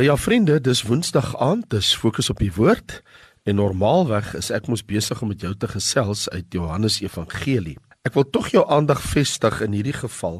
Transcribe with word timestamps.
Nou 0.00 0.08
ja 0.08 0.16
vriende, 0.16 0.54
dis 0.64 0.80
Woensdag 0.88 1.34
aand, 1.36 1.66
dis 1.68 1.90
fokus 1.92 2.30
op 2.32 2.38
die 2.40 2.54
woord 2.56 3.02
en 3.44 3.58
normaalweg 3.60 4.30
is 4.38 4.48
ek 4.48 4.70
mos 4.72 4.80
besig 4.80 5.18
om 5.20 5.28
met 5.28 5.42
jou 5.44 5.50
te 5.52 5.68
gesels 5.68 6.22
uit 6.32 6.56
Johannes 6.56 7.02
Evangelie. 7.04 7.74
Ek 8.08 8.14
wil 8.16 8.24
tog 8.32 8.48
jou 8.48 8.62
aandag 8.72 9.02
vestig 9.04 9.58
in 9.60 9.76
hierdie 9.76 9.92
geval 9.98 10.38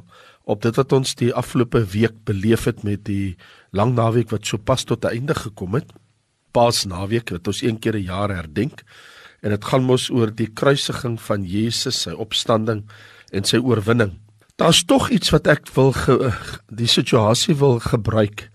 op 0.48 0.62
dit 0.64 0.80
wat 0.80 0.94
ons 0.96 1.12
die 1.20 1.28
afgelope 1.36 1.82
week 1.92 2.16
beleef 2.24 2.64
het 2.70 2.80
met 2.88 3.04
die 3.04 3.36
lang 3.76 3.92
naweek 3.98 4.32
wat 4.32 4.48
sopas 4.48 4.88
tot 4.88 5.04
'n 5.04 5.12
einde 5.12 5.36
gekom 5.36 5.76
het. 5.76 5.92
Paasnaweek 6.56 7.28
wat 7.36 7.52
ons 7.52 7.60
een 7.60 7.76
keer 7.78 8.00
'n 8.00 8.08
jaar 8.08 8.32
herdenk 8.32 8.80
en 9.42 9.50
dit 9.50 9.64
gaan 9.64 9.84
mos 9.84 10.08
oor 10.08 10.32
die 10.32 10.48
kruisiging 10.48 11.20
van 11.20 11.44
Jesus, 11.44 12.00
sy 12.00 12.16
opstanding 12.16 12.88
en 13.30 13.44
sy 13.44 13.58
oorwinning. 13.58 14.16
Daar's 14.56 14.84
tog 14.84 15.10
iets 15.10 15.30
wat 15.30 15.46
ek 15.46 15.68
wil 15.74 15.92
ge, 15.92 16.32
die 16.72 16.88
situasie 16.88 17.54
wil 17.54 17.78
gebruik 17.78 18.49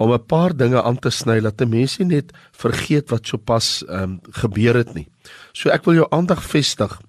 om 0.00 0.12
'n 0.12 0.26
paar 0.26 0.56
dinge 0.56 0.82
aan 0.82 0.98
te 0.98 1.10
sny 1.10 1.40
dat 1.40 1.60
'n 1.60 1.68
mens 1.68 1.98
nie 1.98 2.06
net 2.16 2.32
vergeet 2.52 3.10
wat 3.10 3.26
sopas 3.26 3.84
um, 3.88 4.20
gebeur 4.42 4.74
het 4.74 4.94
nie. 4.94 5.08
So 5.52 5.68
ek 5.68 5.84
wil 5.84 5.94
jou 5.94 6.06
aandag 6.10 6.42
vestig 6.42 7.00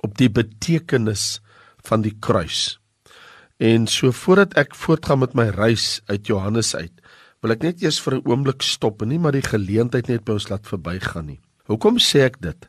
op 0.00 0.16
die 0.18 0.30
betekenis 0.30 1.40
van 1.82 2.02
die 2.02 2.16
kruis. 2.20 2.78
En 3.58 3.86
so 3.86 4.12
voordat 4.12 4.54
ek 4.54 4.74
voortgaan 4.74 5.18
met 5.18 5.34
my 5.34 5.48
reis 5.48 6.00
uit 6.06 6.26
Johannes 6.26 6.74
uit, 6.74 6.92
wil 7.42 7.50
ek 7.50 7.62
net 7.62 7.82
eers 7.82 8.00
vir 8.00 8.14
'n 8.14 8.26
oomblik 8.26 8.62
stop 8.62 9.02
en 9.02 9.08
nie 9.08 9.18
maar 9.18 9.32
die 9.32 9.50
geleentheid 9.50 10.08
net 10.08 10.24
by 10.24 10.32
ons 10.32 10.48
laat 10.48 10.66
verbygaan 10.66 11.26
nie. 11.26 11.40
Hoekom 11.66 11.98
sê 11.98 12.20
ek 12.20 12.40
dit? 12.40 12.68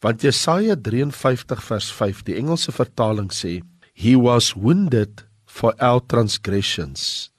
Want 0.00 0.22
Jesaja 0.22 0.76
53 0.76 1.62
vers 1.62 1.92
5, 1.92 2.22
die 2.22 2.36
Engelse 2.36 2.72
vertaling 2.72 3.32
sê, 3.32 3.62
He 3.94 4.14
was 4.14 4.54
wounded 4.54 5.26
for 5.46 5.74
our 5.80 6.00
transgressions 6.06 7.30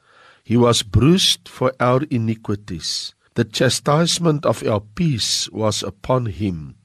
He 0.48 0.56
was 0.56 0.80
bruised 0.80 1.50
for 1.52 1.74
our 1.78 2.08
iniquities. 2.10 3.12
The 3.36 3.44
chastisement 3.44 4.46
of 4.46 4.64
our 4.64 4.80
peace 4.80 5.52
was 5.52 5.84
upon 5.84 6.32
him, 6.32 6.80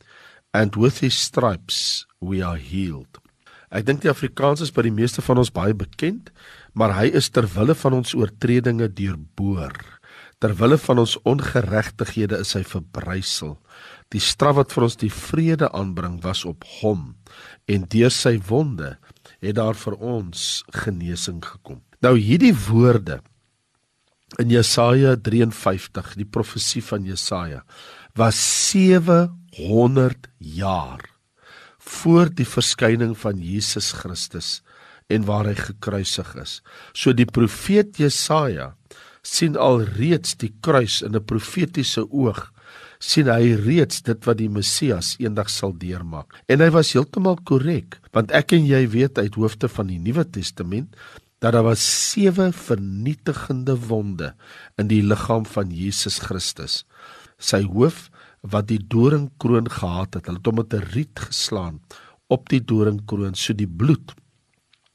and 0.53 0.75
with 0.75 0.98
his 0.98 1.14
stripes 1.14 2.05
we 2.19 2.42
are 2.42 2.59
healed. 2.59 3.22
Ek 3.70 3.87
dink 3.87 4.03
die 4.03 4.11
Afrikaans 4.11 4.67
is 4.67 4.75
by 4.75 4.83
die 4.89 4.92
meeste 4.92 5.22
van 5.22 5.39
ons 5.39 5.55
baie 5.55 5.78
bekend, 5.78 6.34
maar 6.75 6.97
hy 6.98 7.06
is 7.14 7.31
ter 7.31 7.47
wille 7.55 7.78
van 7.78 8.00
ons 8.03 8.17
oortredinge 8.19 8.91
deurboor. 8.98 9.78
Ter 10.42 10.59
wille 10.59 10.83
van 10.83 11.06
ons 11.06 11.15
ongeregtighede 11.22 12.42
is 12.42 12.59
hy 12.59 12.67
verbrysel. 12.67 13.61
Die 14.11 14.20
straf 14.20 14.59
wat 14.59 14.75
vir 14.75 14.91
ons 14.91 14.98
die 14.98 15.15
vrede 15.22 15.70
aanbring 15.70 16.19
was 16.27 16.42
op 16.50 16.67
hom 16.83 17.12
en 17.70 17.87
deur 17.94 18.11
sy 18.11 18.41
wonde 18.50 18.97
het 19.39 19.55
daar 19.62 19.78
vir 19.78 20.03
ons 20.03 20.65
genesing 20.83 21.39
gekom. 21.47 21.78
Nou 22.03 22.19
hierdie 22.19 22.56
woorde 22.67 23.22
in 24.38 24.52
Jesaja 24.52 25.16
53, 25.16 26.14
die 26.16 26.28
profesie 26.28 26.83
van 26.84 27.05
Jesaja, 27.05 27.62
was 28.16 28.38
700 28.70 30.28
jaar 30.38 31.05
voor 31.83 32.30
die 32.30 32.47
verskyning 32.47 33.16
van 33.19 33.41
Jesus 33.42 33.91
Christus 33.98 34.60
en 35.12 35.27
waar 35.28 35.48
hy 35.50 35.56
gekruisig 35.58 36.30
is. 36.41 36.60
So 36.94 37.12
die 37.12 37.28
profeet 37.28 37.98
Jesaja 38.00 38.72
sien 39.22 39.58
al 39.60 39.84
reeds 39.98 40.36
die 40.41 40.53
kruis 40.60 41.03
in 41.03 41.14
'n 41.16 41.25
profetiese 41.25 42.06
oog 42.10 42.53
sien 43.03 43.27
hy 43.27 43.55
reeds 43.58 44.03
dit 44.06 44.27
wat 44.28 44.38
die 44.38 44.48
Messias 44.48 45.16
eendag 45.19 45.50
sal 45.50 45.75
deurmaak. 45.75 46.38
En 46.47 46.62
hy 46.62 46.70
was 46.70 46.92
heeltemal 46.94 47.38
korrek, 47.48 47.98
want 48.14 48.30
ek 48.30 48.53
en 48.53 48.66
jy 48.66 48.86
weet 48.94 49.19
uit 49.19 49.34
hoofde 49.34 49.69
van 49.69 49.91
die 49.91 49.98
Nuwe 49.98 50.25
Testament 50.25 50.94
dat 51.43 51.57
daar 51.57 51.67
was 51.67 51.83
sewe 51.83 52.53
vernietigende 52.55 53.75
wonde 53.89 54.31
in 54.79 54.87
die 54.87 55.03
liggaam 55.03 55.47
van 55.47 55.75
Jesus 55.75 56.21
Christus. 56.23 56.84
Sy 57.43 57.65
hoof 57.67 58.07
wat 58.47 58.69
die 58.71 58.79
doringkroon 58.79 59.67
gehad 59.71 60.15
het, 60.15 60.27
hulle 60.27 60.39
het 60.39 60.47
hom 60.47 60.61
met 60.62 60.75
'n 60.75 60.87
riet 60.95 61.19
geslaan 61.19 61.81
op 62.31 62.49
die 62.49 62.62
doringkroon 62.62 63.34
so 63.34 63.53
die 63.53 63.66
bloed 63.66 64.15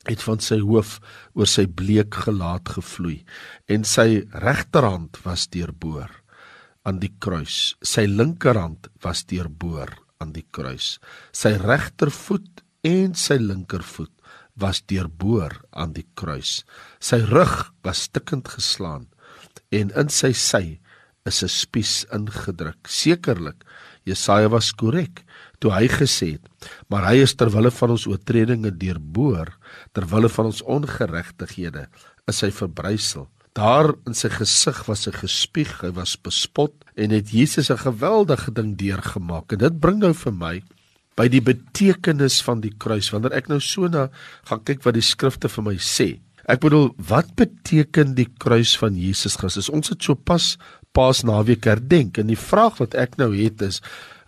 het 0.08 0.24
van 0.24 0.40
sy 0.40 0.60
hoof 0.60 1.00
oor 1.36 1.48
sy 1.48 1.68
bleek 1.68 2.16
gelaat 2.16 2.70
gevloei 2.70 3.26
en 3.68 3.84
sy 3.84 4.24
regterhand 4.32 5.20
was 5.26 5.48
deurboor 5.48 6.10
aan 6.84 7.00
die 7.00 7.14
kruis. 7.20 7.76
Sy 7.84 8.06
linkerhand 8.08 8.88
was 9.04 9.26
deurboor 9.26 9.92
aan 10.20 10.32
die 10.32 10.46
kruis. 10.52 11.00
Sy 11.32 11.58
regtervoet 11.60 12.64
en 12.88 13.14
sy 13.16 13.36
linkervoet 13.36 14.17
was 14.58 14.82
deurboor 14.86 15.54
aan 15.72 15.94
die 15.94 16.06
kruis. 16.14 16.66
Sy 17.00 17.22
rug 17.30 17.72
was 17.84 18.08
stikkend 18.10 18.50
geslaan 18.50 19.08
en 19.70 19.92
in 19.96 20.10
sy 20.10 20.34
sy 20.34 20.80
is 21.28 21.44
'n 21.44 21.50
spies 21.50 22.06
ingedruk. 22.12 22.88
Sekerlik 22.88 23.64
Jesaja 24.08 24.50
was 24.50 24.72
korrek 24.72 25.24
toe 25.60 25.72
hy 25.74 25.88
gesê 25.88 26.38
het, 26.38 26.46
maar 26.88 27.08
hy 27.10 27.24
is 27.26 27.34
ter 27.36 27.50
wille 27.50 27.72
van 27.72 27.90
ons 27.96 28.06
oortredinge 28.08 28.72
deurboor, 28.78 29.50
ter 29.94 30.06
wille 30.06 30.30
van 30.30 30.46
ons 30.46 30.62
ongeregtighede 30.62 31.88
is 32.28 32.42
hy 32.42 32.52
verbrysel. 32.52 33.28
Daar 33.58 33.96
in 34.06 34.14
sy 34.14 34.30
gesig 34.30 34.86
was 34.86 35.08
'n 35.08 35.18
gespieg, 35.18 35.82
hy 35.82 35.92
was 35.92 36.16
bespot 36.16 36.74
en 36.96 37.10
het 37.10 37.32
Jesus 37.32 37.72
'n 37.72 37.78
geweldige 37.78 38.52
ding 38.52 38.78
deurgemaak. 38.78 39.52
En 39.52 39.58
dit 39.58 39.80
bring 39.80 40.00
nou 40.00 40.14
vir 40.14 40.34
my 40.34 40.64
by 41.18 41.28
die 41.32 41.42
betekenis 41.42 42.40
van 42.46 42.62
die 42.64 42.74
kruis 42.78 43.10
wanneer 43.14 43.36
ek 43.38 43.50
nou 43.52 43.60
so 43.64 43.90
na 43.90 44.08
gaan 44.50 44.64
kyk 44.68 44.86
wat 44.86 44.98
die 44.98 45.06
skrifte 45.06 45.50
vir 45.52 45.66
my 45.66 45.76
sê. 45.82 46.18
Ek 46.48 46.62
bedoel, 46.64 46.94
wat 47.10 47.34
beteken 47.36 48.14
die 48.16 48.30
kruis 48.40 48.78
van 48.80 48.96
Jesus 48.96 49.36
Christus? 49.40 49.68
Ons 49.74 49.92
het 49.92 50.06
so 50.06 50.16
pas 50.16 50.56
Paasnaweek 50.96 51.68
herdenk 51.68 52.18
en 52.18 52.32
die 52.32 52.40
vraag 52.40 52.80
wat 52.82 52.96
ek 52.98 53.20
nou 53.20 53.30
het 53.36 53.62
is, 53.66 53.82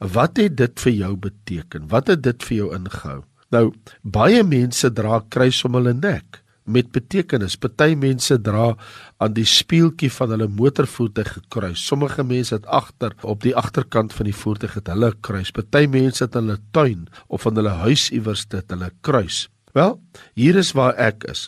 wat 0.03 0.37
het 0.37 0.57
dit 0.59 0.83
vir 0.83 0.93
jou 0.97 1.13
beteken? 1.29 1.87
Wat 1.89 2.11
het 2.11 2.21
dit 2.27 2.45
vir 2.49 2.57
jou 2.57 2.67
ingehou? 2.75 3.21
Nou, 3.55 3.63
baie 4.03 4.43
mense 4.45 4.91
dra 4.93 5.23
kruis 5.33 5.63
om 5.65 5.79
hulle 5.79 5.95
nek 5.97 6.43
met 6.69 6.91
betekenis. 6.95 7.57
Party 7.59 7.95
mense 7.99 8.37
dra 8.45 8.75
aan 9.17 9.35
die 9.35 9.47
spieeltjie 9.47 10.11
van 10.13 10.33
hulle 10.35 10.47
motorvoertuig 10.47 11.33
gekruis. 11.39 11.85
Sommige 11.85 12.23
mense 12.23 12.55
het 12.55 12.65
agter 12.65 13.15
op 13.21 13.43
die 13.43 13.55
agterkant 13.57 14.13
van 14.13 14.29
die 14.29 14.35
voertuig 14.35 14.77
het 14.79 14.91
hulle 14.93 15.11
kruis. 15.25 15.51
Party 15.55 15.85
mense 15.91 16.23
het 16.23 16.37
in 16.37 16.47
hulle 16.47 16.59
tuin 16.75 17.07
of 17.27 17.47
in 17.49 17.59
hulle 17.59 17.75
huis 17.83 18.09
iewers 18.15 18.45
dit 18.49 18.75
hulle 18.75 18.91
kruis. 19.01 19.47
Wel, 19.77 19.97
hier 20.37 20.57
is 20.57 20.73
waar 20.77 20.97
ek 20.97 21.25
is. 21.29 21.47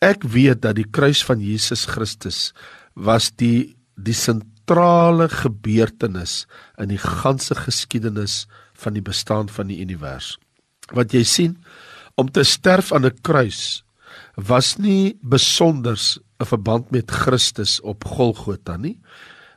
Ek 0.00 0.24
weet 0.24 0.62
dat 0.64 0.78
die 0.78 0.88
kruis 0.88 1.20
van 1.26 1.42
Jesus 1.44 1.84
Christus 1.90 2.50
was 2.94 3.30
die 3.36 3.76
die 4.00 4.16
sentrale 4.16 5.26
gebeurtenis 5.28 6.46
in 6.80 6.88
die 6.88 7.00
ganse 7.00 7.54
geskiedenis 7.58 8.46
van 8.80 8.96
die 8.96 9.04
bestaan 9.04 9.50
van 9.52 9.68
die 9.68 9.80
univers. 9.84 10.38
Wat 10.96 11.12
jy 11.12 11.20
sien 11.28 11.58
om 12.16 12.30
te 12.32 12.44
sterf 12.44 12.92
aan 12.92 13.04
'n 13.06 13.20
kruis 13.20 13.82
was 14.46 14.76
nie 14.78 15.18
besonders 15.22 16.18
'n 16.40 16.46
verband 16.46 16.90
met 16.90 17.10
Christus 17.10 17.80
op 17.80 18.04
Golgotha 18.04 18.76
nie. 18.76 19.00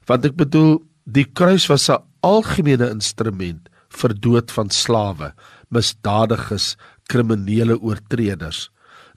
Want 0.05 0.25
ek 0.25 0.35
bedoel, 0.35 0.83
die 1.05 1.25
kruis 1.25 1.67
was 1.67 1.89
'n 1.89 2.03
algemene 2.21 2.89
instrument 2.89 3.69
vir 3.89 4.13
dood 4.19 4.51
van 4.51 4.69
slawe, 4.69 5.33
misdadiges, 5.69 6.75
kriminele 7.07 7.79
oortreders. 7.79 8.69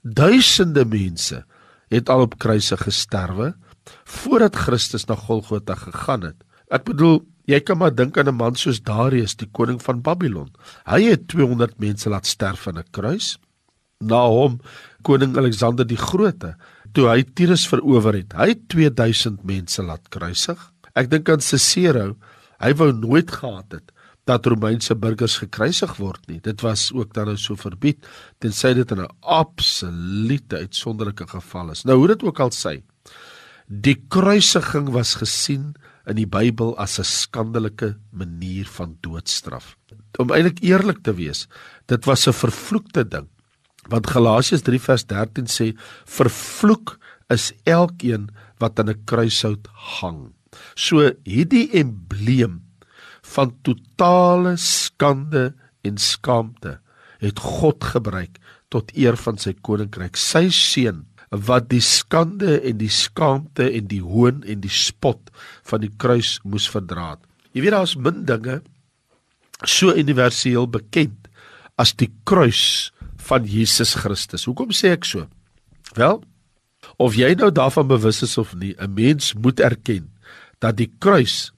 Duisende 0.03 0.85
mense 0.85 1.43
het 1.89 2.09
al 2.09 2.21
op 2.21 2.37
kruise 2.39 2.77
gesterwe 2.77 3.55
voordat 4.03 4.55
Christus 4.55 5.05
na 5.07 5.15
Golgotha 5.15 5.75
gegaan 5.75 6.21
het. 6.21 6.43
Ek 6.69 6.83
bedoel, 6.83 7.21
jy 7.47 7.59
kan 7.63 7.77
maar 7.77 7.95
dink 7.95 8.17
aan 8.17 8.27
'n 8.27 8.35
man 8.35 8.55
soos 8.55 8.83
Darius, 8.83 9.35
die 9.35 9.49
koning 9.51 9.81
van 9.81 10.01
Babylon. 10.01 10.51
Hy 10.85 11.01
het 11.03 11.27
200 11.27 11.79
mense 11.79 12.09
laat 12.09 12.25
sterf 12.25 12.67
aan 12.67 12.77
'n 12.77 12.91
kruis. 12.91 13.37
Na 13.99 14.27
hom 14.29 14.59
koning 15.01 15.37
Alexander 15.39 15.87
die 15.87 15.97
Grote 15.97 16.53
toe 16.93 17.07
hy 17.09 17.23
Tyrus 17.37 17.65
verower 17.69 18.13
het. 18.13 18.33
Hy 18.37 18.51
het 18.53 18.67
2000 18.69 19.43
mense 19.47 19.83
laat 19.85 20.05
kruisig. 20.13 20.57
Ek 20.97 21.09
dink 21.09 21.29
aan 21.29 21.41
Cicero, 21.41 22.15
hy 22.61 22.73
wou 22.77 22.91
nooit 22.93 23.31
gehad 23.31 23.73
het 23.73 23.93
dat 24.27 24.45
Romeinse 24.49 24.95
burgers 24.99 25.37
gekruisig 25.39 25.93
word 26.01 26.25
nie. 26.27 26.39
Dit 26.43 26.61
was 26.65 26.89
ook 26.91 27.13
dan 27.15 27.29
nou 27.31 27.37
so 27.39 27.55
verbied 27.55 28.05
tensy 28.43 28.73
dit 28.75 28.91
in 28.91 29.01
'n 29.01 29.13
absolute 29.21 30.57
uitsonderlike 30.57 31.27
geval 31.27 31.71
is. 31.71 31.85
Nou 31.85 31.97
hoe 31.97 32.07
dit 32.07 32.23
ook 32.23 32.39
al 32.39 32.51
sê, 32.51 32.83
die 33.67 33.95
kruisiging 34.09 34.89
was 34.89 35.15
gesien 35.15 35.75
in 36.05 36.15
die 36.15 36.27
Bybel 36.27 36.77
as 36.77 36.99
'n 36.99 37.03
skandelike 37.03 37.97
manier 38.11 38.65
van 38.65 38.97
doodstraf. 39.01 39.77
Om 40.17 40.31
eintlik 40.31 40.59
eerlik 40.61 41.03
te 41.03 41.13
wees, 41.13 41.47
dit 41.85 42.05
was 42.05 42.27
'n 42.27 42.33
vervloekte 42.33 43.07
ding. 43.07 43.27
Want 43.91 44.09
Galasiërs 44.11 44.65
3 44.67 44.79
vers 44.83 45.05
13 45.07 45.51
sê 45.51 45.67
vervloek 46.05 46.97
is 47.33 47.51
elkeen 47.63 48.29
wat 48.59 48.79
aan 48.79 48.89
'n 48.89 49.03
kruishout 49.05 49.67
hang. 49.99 50.33
So 50.75 51.11
hierdie 51.23 51.69
embleem 51.73 52.61
van 53.21 53.53
totale 53.61 54.57
skande 54.57 55.53
en 55.83 55.97
skaamte 55.97 56.79
het 57.19 57.39
God 57.39 57.83
gebruik 57.83 58.39
tot 58.69 58.91
eer 58.95 59.17
van 59.17 59.37
sy 59.37 59.53
koninkryk. 59.53 60.17
Sy 60.17 60.49
seun 60.49 61.05
wat 61.29 61.69
die 61.69 61.83
skande 61.83 62.61
en 62.63 62.77
die 62.79 62.91
skaamte 62.91 63.67
en 63.71 63.87
die 63.87 64.01
hoon 64.01 64.43
en 64.47 64.61
die 64.63 64.71
spot 64.71 65.31
van 65.67 65.83
die 65.83 65.91
kruis 65.99 66.39
moes 66.43 66.67
verdra. 66.71 67.17
Jy 67.53 67.65
weet 67.65 67.75
daar's 67.75 67.95
min 67.95 68.25
dinge 68.25 68.61
so 69.65 69.91
universeel 69.91 70.67
bekend 70.69 71.27
as 71.77 71.93
die 71.97 72.11
kruis 72.23 72.91
van 73.27 73.45
Jesus 73.47 73.95
Christus. 73.99 74.47
Hoekom 74.47 74.73
sê 74.75 74.93
ek 74.95 75.07
so? 75.07 75.27
Wel, 75.97 76.21
of 77.01 77.17
jy 77.17 77.33
nou 77.39 77.51
daarvan 77.51 77.87
bewus 77.89 78.23
is 78.25 78.37
of 78.37 78.53
nie, 78.55 78.75
'n 78.79 78.93
mens 78.93 79.33
moet 79.33 79.59
erken 79.59 80.09
dat 80.59 80.77
die 80.77 80.91
kruis 80.99 81.51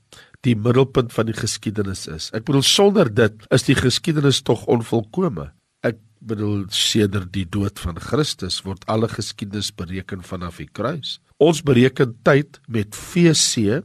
die 0.46 0.56
middelpunt 0.56 1.14
van 1.14 1.26
die 1.26 1.36
geskiedenis 1.36 2.08
is. 2.08 2.30
Ek 2.34 2.46
bedoel 2.48 2.64
sonder 2.64 3.14
dit 3.14 3.34
is 3.52 3.64
die 3.64 3.76
geskiedenis 3.76 4.42
tog 4.42 4.66
onvolkome. 4.66 5.52
Ek 5.84 5.98
bedoel 6.20 6.66
sedert 6.70 7.32
die 7.34 7.46
dood 7.46 7.80
van 7.80 8.00
Christus 8.00 8.62
word 8.64 8.86
alle 8.88 9.08
geskiedenis 9.08 9.72
bereken 9.72 10.24
vanaf 10.24 10.58
die 10.58 10.70
kruis. 10.72 11.20
Ons 11.40 11.62
bereken 11.62 12.16
tyd 12.24 12.60
met 12.68 12.96
VC 12.96 13.84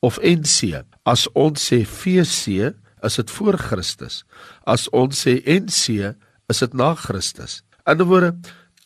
of 0.00 0.18
NC. 0.22 0.84
As 1.04 1.26
ons 1.34 1.70
sê 1.70 1.84
VC, 1.86 2.74
is 3.02 3.18
dit 3.18 3.30
voor 3.30 3.58
Christus. 3.58 4.24
As 4.66 4.88
ons 4.94 5.26
sê 5.26 5.38
NC, 5.42 6.14
is 6.48 6.62
dit 6.64 6.74
na 6.74 6.94
Christus. 6.94 7.62
In 7.86 8.00
'n 8.00 8.08
woorde, 8.08 8.34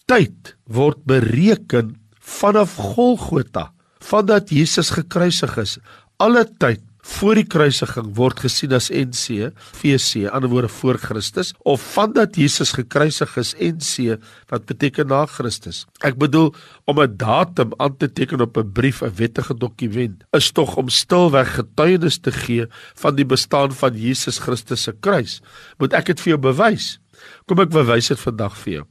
tyd 0.07 0.57
word 0.67 1.05
bereken 1.05 1.97
vanaf 2.21 2.75
Golgotha, 2.77 3.73
vandat 4.01 4.51
Jesus 4.51 4.91
gekruisig 4.91 5.57
is. 5.57 5.79
Alle 6.19 6.45
tyd 6.59 6.83
voor 7.03 7.35
die 7.35 7.47
kruisiging 7.47 8.13
word 8.15 8.45
gesien 8.45 8.73
as 8.77 8.89
NC, 8.95 9.51
VC, 9.81 10.29
ander 10.31 10.51
woorde 10.53 10.71
voor 10.71 10.99
Christus 11.03 11.51
of 11.67 11.83
vandat 11.95 12.37
Jesus 12.39 12.73
gekruisig 12.77 13.35
is 13.41 13.55
NC 13.59 14.19
wat 14.53 14.69
beteken 14.71 15.11
na 15.11 15.25
Christus. 15.27 15.83
Ek 16.07 16.15
bedoel 16.19 16.53
om 16.87 17.01
'n 17.03 17.17
datum 17.17 17.75
aan 17.79 17.97
te 17.97 18.07
teken 18.07 18.41
op 18.41 18.57
'n 18.57 18.73
brief, 18.73 19.03
'n 19.03 19.15
wettige 19.17 19.55
dokument, 19.55 20.25
is 20.31 20.53
tog 20.53 20.77
om 20.77 20.89
stilweg 20.89 21.55
getuienis 21.55 22.19
te 22.19 22.31
gee 22.31 22.67
van 22.95 23.15
die 23.15 23.27
bestaan 23.27 23.73
van 23.73 23.99
Jesus 23.99 24.39
Christus 24.39 24.83
se 24.83 24.93
kruis. 25.01 25.41
Moet 25.79 25.93
ek 25.93 26.07
dit 26.07 26.21
vir 26.21 26.29
jou 26.29 26.41
bewys? 26.41 26.99
Kom 27.47 27.61
ek 27.63 27.73
bewys 27.75 28.11
dit 28.13 28.21
vandag 28.21 28.57
vir 28.63 28.73
jou. 28.73 28.85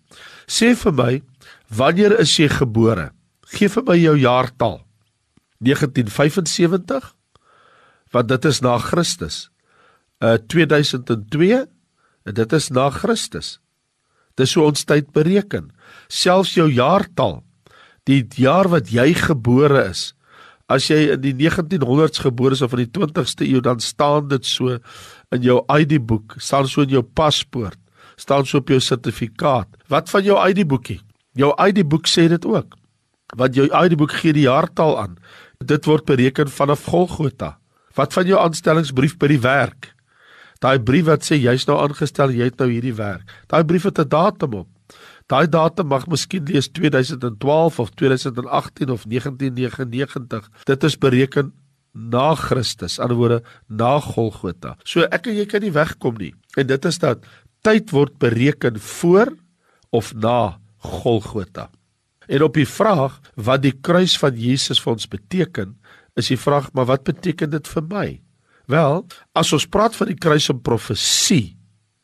Sê 0.48 0.74
vir 0.75 0.95
my, 0.98 1.12
wanneer 1.69 2.18
is 2.19 2.33
jy 2.39 2.50
gebore? 2.51 3.12
Gee 3.51 3.72
vir 3.72 3.83
my 3.88 3.98
jou 4.00 4.16
jaartal. 4.19 4.81
1975 5.62 7.12
want 8.12 8.28
dit 8.28 8.45
is 8.45 8.60
na 8.60 8.78
Christus. 8.78 9.50
Uh 10.19 10.38
2002 10.51 11.62
en 12.28 12.33
dit 12.38 12.54
is 12.54 12.69
na 12.69 12.89
Christus. 12.94 13.60
Dis 14.39 14.54
hoe 14.56 14.66
ons 14.69 14.86
tyd 14.88 15.12
bereken. 15.16 15.72
Selfs 16.07 16.56
jou 16.56 16.68
jaartal, 16.72 17.42
die 18.07 18.24
jaar 18.39 18.69
wat 18.72 18.92
jy 18.94 19.12
gebore 19.18 19.86
is. 19.89 20.12
As 20.72 20.88
jy 20.88 21.12
in 21.16 21.24
die 21.24 21.34
1900s 21.36 22.22
gebore 22.24 22.56
is 22.56 22.63
of 22.63 22.75
in 22.77 22.86
die 22.86 22.94
20ste 22.95 23.48
eeu 23.48 23.62
dan 23.63 23.81
staan 23.84 24.30
dit 24.31 24.45
so 24.48 24.77
in 25.31 25.44
jou 25.44 25.60
ID-boek, 25.68 26.38
staan 26.39 26.69
so 26.69 26.86
in 26.86 26.95
jou 26.95 27.04
paspoort, 27.04 27.80
staan 28.21 28.45
so 28.45 28.62
op 28.62 28.69
jou 28.69 28.79
sertifikaat. 28.79 29.68
Wat 29.89 30.09
van 30.09 30.23
jou 30.23 30.38
ID-boekie? 30.50 31.00
Jou 31.38 31.51
ID-boek 31.68 32.09
sê 32.09 32.27
dit 32.31 32.45
ook. 32.45 32.77
Want 33.38 33.56
jou 33.56 33.68
ID-boek 33.69 34.13
gee 34.21 34.35
die 34.35 34.47
jaartal 34.50 34.97
aan. 35.00 35.18
Dit 35.63 35.88
word 35.89 36.06
bereken 36.06 36.51
vanaf 36.51 36.85
Golgotha. 36.91 37.57
Wat 37.97 38.13
van 38.13 38.27
jou 38.27 38.39
aanstellingsbrief 38.39 39.18
by 39.19 39.31
die 39.33 39.41
werk? 39.44 39.91
Daai 40.62 40.77
brief 40.79 41.07
wat 41.07 41.25
sê 41.25 41.39
jy's 41.41 41.65
nou 41.65 41.79
aangestel, 41.81 42.33
jy 42.35 42.51
het 42.51 42.59
nou 42.62 42.69
hierdie 42.69 42.94
werk. 42.97 43.25
Daai 43.50 43.63
brief 43.65 43.88
het 43.89 44.00
'n 44.00 44.07
datum 44.07 44.53
op. 44.53 44.69
Daai 45.27 45.47
datum 45.47 45.88
mag 45.88 46.07
miskien 46.07 46.45
lees 46.45 46.67
2012 46.69 47.79
of 47.79 47.89
2018 47.95 48.89
of 48.89 49.06
1999. 49.07 50.50
Dit 50.65 50.83
is 50.83 50.97
bereken 50.97 51.53
na 51.94 52.35
Christus, 52.35 53.00
aan 53.00 53.12
die 53.12 53.17
woorde 53.19 53.41
na 53.67 54.00
Golgotha. 54.00 54.77
So 54.83 55.01
ek 55.12 55.27
en 55.27 55.35
jy 55.35 55.45
kan 55.45 55.62
nie 55.62 55.74
wegkom 55.75 56.19
nie. 56.19 56.33
En 56.59 56.67
dit 56.67 56.85
is 56.85 57.00
dat 57.00 57.25
tyd 57.66 57.92
word 57.94 58.18
bereken 58.22 58.80
voor 58.80 59.34
of 59.90 60.13
na 60.13 60.60
Golgotha. 60.81 61.69
En 62.28 62.44
op 62.44 62.56
die 62.56 62.68
vraag 62.68 63.19
wat 63.36 63.63
die 63.66 63.75
kruis 63.75 64.18
van 64.19 64.38
Jesus 64.38 64.81
vir 64.81 64.94
ons 64.94 65.08
beteken, 65.10 65.75
is 66.19 66.31
die 66.31 66.40
vraag, 66.40 66.72
maar 66.74 66.88
wat 66.90 67.04
beteken 67.08 67.52
dit 67.52 67.68
vir 67.68 67.86
my? 67.90 68.08
Wel, 68.72 69.02
as 69.36 69.52
ons 69.54 69.68
praat 69.68 69.96
van 69.98 70.12
die 70.12 70.19
kruis 70.19 70.50
en 70.52 70.62
profesie, 70.63 71.58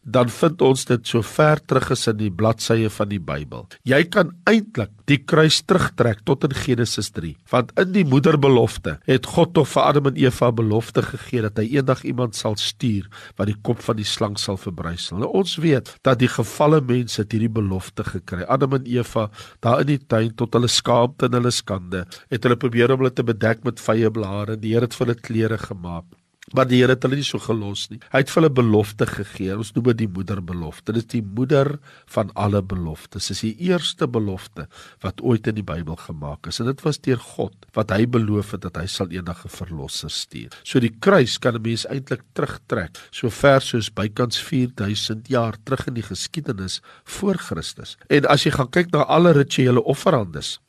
dan 0.08 0.32
vind 0.32 0.62
ons 0.64 0.86
dit 0.88 1.10
so 1.12 1.22
ver 1.36 1.60
terug 1.68 1.92
as 1.92 2.08
in 2.08 2.18
die 2.22 2.32
bladsye 2.32 2.90
van 2.94 3.10
die 3.12 3.20
Bybel. 3.20 3.66
Jy 3.88 4.00
kan 4.14 4.32
eintlik 4.48 4.94
die 5.12 5.20
kruis 5.20 5.60
terugtrek 5.68 6.24
tot 6.28 6.46
in 6.48 6.56
Genesis 6.56 7.12
3, 7.16 7.34
want 7.52 7.74
in 7.80 7.94
die 7.96 8.06
moederbelofte 8.08 8.98
het 9.08 9.28
God 9.36 9.54
tog 9.58 9.70
vir 9.74 9.84
Adam 9.84 10.10
en 10.12 10.20
Eva 10.20 10.52
belofte 10.56 11.04
gegee 11.06 11.44
dat 11.46 11.60
hy 11.60 11.68
eendag 11.78 12.04
iemand 12.08 12.36
sal 12.40 12.56
stuur 12.60 13.08
wat 13.38 13.52
die 13.52 13.58
kop 13.68 13.84
van 13.84 14.00
die 14.00 14.08
slang 14.08 14.38
sal 14.40 14.60
verbrysel. 14.62 15.20
Nou 15.22 15.32
ons 15.42 15.58
weet 15.64 15.94
dat 16.08 16.22
die 16.24 16.32
gefalle 16.32 16.80
mense 16.82 17.26
hierdie 17.28 17.52
belofte 17.52 18.06
gekry. 18.08 18.46
Adam 18.48 18.78
en 18.80 18.88
Eva 18.88 19.28
daar 19.64 19.84
in 19.84 19.92
die 19.92 20.00
tuin 20.00 20.32
tot 20.40 20.56
hulle 20.56 20.72
skaamte 20.72 21.28
en 21.28 21.40
hulle 21.40 21.52
skande, 21.52 22.06
het 22.32 22.48
hulle 22.48 22.60
probeer 22.60 22.96
om 22.96 23.04
hulle 23.04 23.14
te 23.16 23.26
bedek 23.28 23.66
met 23.68 23.84
vye 23.84 24.12
blare. 24.14 24.56
Die 24.56 24.76
Here 24.78 24.88
het 24.88 24.96
vir 24.96 25.08
hulle 25.08 25.20
klere 25.20 25.60
gemaak. 25.60 26.08
Maar 26.56 26.68
die 26.70 26.78
Here 26.80 26.96
het 26.96 27.04
hulle 27.04 27.18
nie 27.20 27.26
so 27.28 27.42
gelos 27.44 27.90
nie. 27.92 27.98
Hy 28.14 28.22
het 28.22 28.30
vir 28.32 28.40
hulle 28.40 28.54
belofte 28.56 29.06
gegee. 29.10 29.56
Ons 29.58 29.74
noem 29.76 29.90
dit 29.90 29.98
die 30.06 30.10
moederbelofte. 30.16 30.94
Dit 30.96 31.04
is 31.04 31.10
die 31.18 31.24
moeder 31.24 31.74
van 32.14 32.30
alle 32.40 32.62
beloftes. 32.64 33.28
Dit 33.28 33.36
is 33.36 33.42
die 33.44 33.68
eerste 33.68 34.08
belofte 34.08 34.68
wat 35.04 35.20
ooit 35.20 35.50
in 35.52 35.58
die 35.58 35.66
Bybel 35.68 35.98
gemaak 36.00 36.48
is. 36.48 36.62
En 36.64 36.70
dit 36.70 36.84
was 36.86 37.02
deur 37.04 37.20
God 37.20 37.68
wat 37.76 37.92
hy 37.92 38.06
beloof 38.08 38.54
het 38.56 38.64
dat 38.64 38.80
hy 38.80 38.86
sal 38.88 39.12
eendag 39.12 39.44
'n 39.44 39.52
verlosser 39.52 40.10
stuur. 40.10 40.56
So 40.64 40.80
die 40.80 40.96
kruis 41.00 41.38
kan 41.38 41.56
'n 41.56 41.62
mens 41.62 41.86
eintlik 41.86 42.24
terugtrek 42.34 42.96
so 43.12 43.30
ver 43.30 43.62
soos 43.62 43.90
bykans 43.90 44.40
4000 44.40 45.28
jaar 45.28 45.58
terug 45.66 45.88
in 45.88 45.94
die 45.94 46.08
geskiedenis 46.08 46.82
voor 47.04 47.36
Christus. 47.36 47.98
En 48.08 48.26
as 48.26 48.44
jy 48.44 48.52
gaan 48.52 48.70
kyk 48.70 48.92
na 48.92 49.04
alle 49.04 49.34
rituele 49.34 49.84
offerandes 49.84 50.60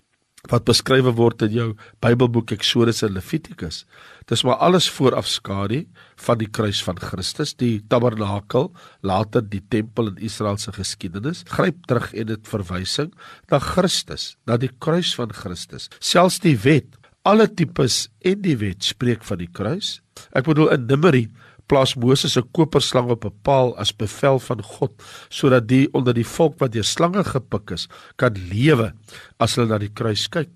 wat 0.46 0.64
beskryf 0.69 1.08
word 1.19 1.43
in 1.43 1.55
jou 1.55 1.69
Bybelboek 2.05 2.52
Eksodus 2.55 3.02
en 3.02 3.17
Levitikus. 3.17 3.82
Dis 4.31 4.44
maar 4.46 4.61
alles 4.62 4.87
vooraf 4.93 5.26
skadu 5.26 5.82
van 6.23 6.38
die 6.38 6.49
kruis 6.49 6.82
van 6.85 7.00
Christus, 7.00 7.55
die 7.58 7.81
tabernakel, 7.90 8.70
later 9.02 9.43
die 9.43 9.62
tempel 9.73 10.12
in 10.12 10.23
Israel 10.23 10.58
se 10.61 10.73
geskiedenis. 10.76 11.43
Gryp 11.50 11.87
terug 11.90 12.12
en 12.14 12.31
dit 12.31 12.49
verwysing 12.49 13.11
na 13.50 13.58
Christus, 13.58 14.37
na 14.46 14.56
die 14.56 14.70
kruis 14.79 15.14
van 15.19 15.35
Christus. 15.35 15.88
Selfs 15.99 16.38
die 16.44 16.56
wet, 16.62 16.94
alle 17.26 17.49
tipes 17.50 18.06
en 18.25 18.43
die 18.44 18.56
wet 18.61 18.87
spreek 18.87 19.26
van 19.26 19.43
die 19.43 19.50
kruis. 19.50 19.99
Ek 20.37 20.46
bedoel 20.46 20.75
in 20.76 20.87
Numeri 20.88 21.26
plaas 21.68 21.94
Moses 21.94 22.37
'n 22.37 22.48
koperslang 22.52 23.10
op 23.10 23.25
'n 23.25 23.38
paal 23.42 23.76
as 23.78 23.96
bevel 23.96 24.38
van 24.38 24.62
God 24.62 24.92
sodat 25.28 25.68
die 25.68 25.88
onder 25.92 26.14
die 26.14 26.26
volk 26.26 26.58
wat 26.58 26.72
deur 26.72 26.84
slange 26.84 27.25
gepik 27.25 27.70
is 27.70 27.88
kan 28.16 28.34
lewe 28.34 28.92
as 29.38 29.54
hulle 29.54 29.68
na 29.68 29.78
die 29.78 29.92
kruis 29.92 30.28
kyk. 30.28 30.48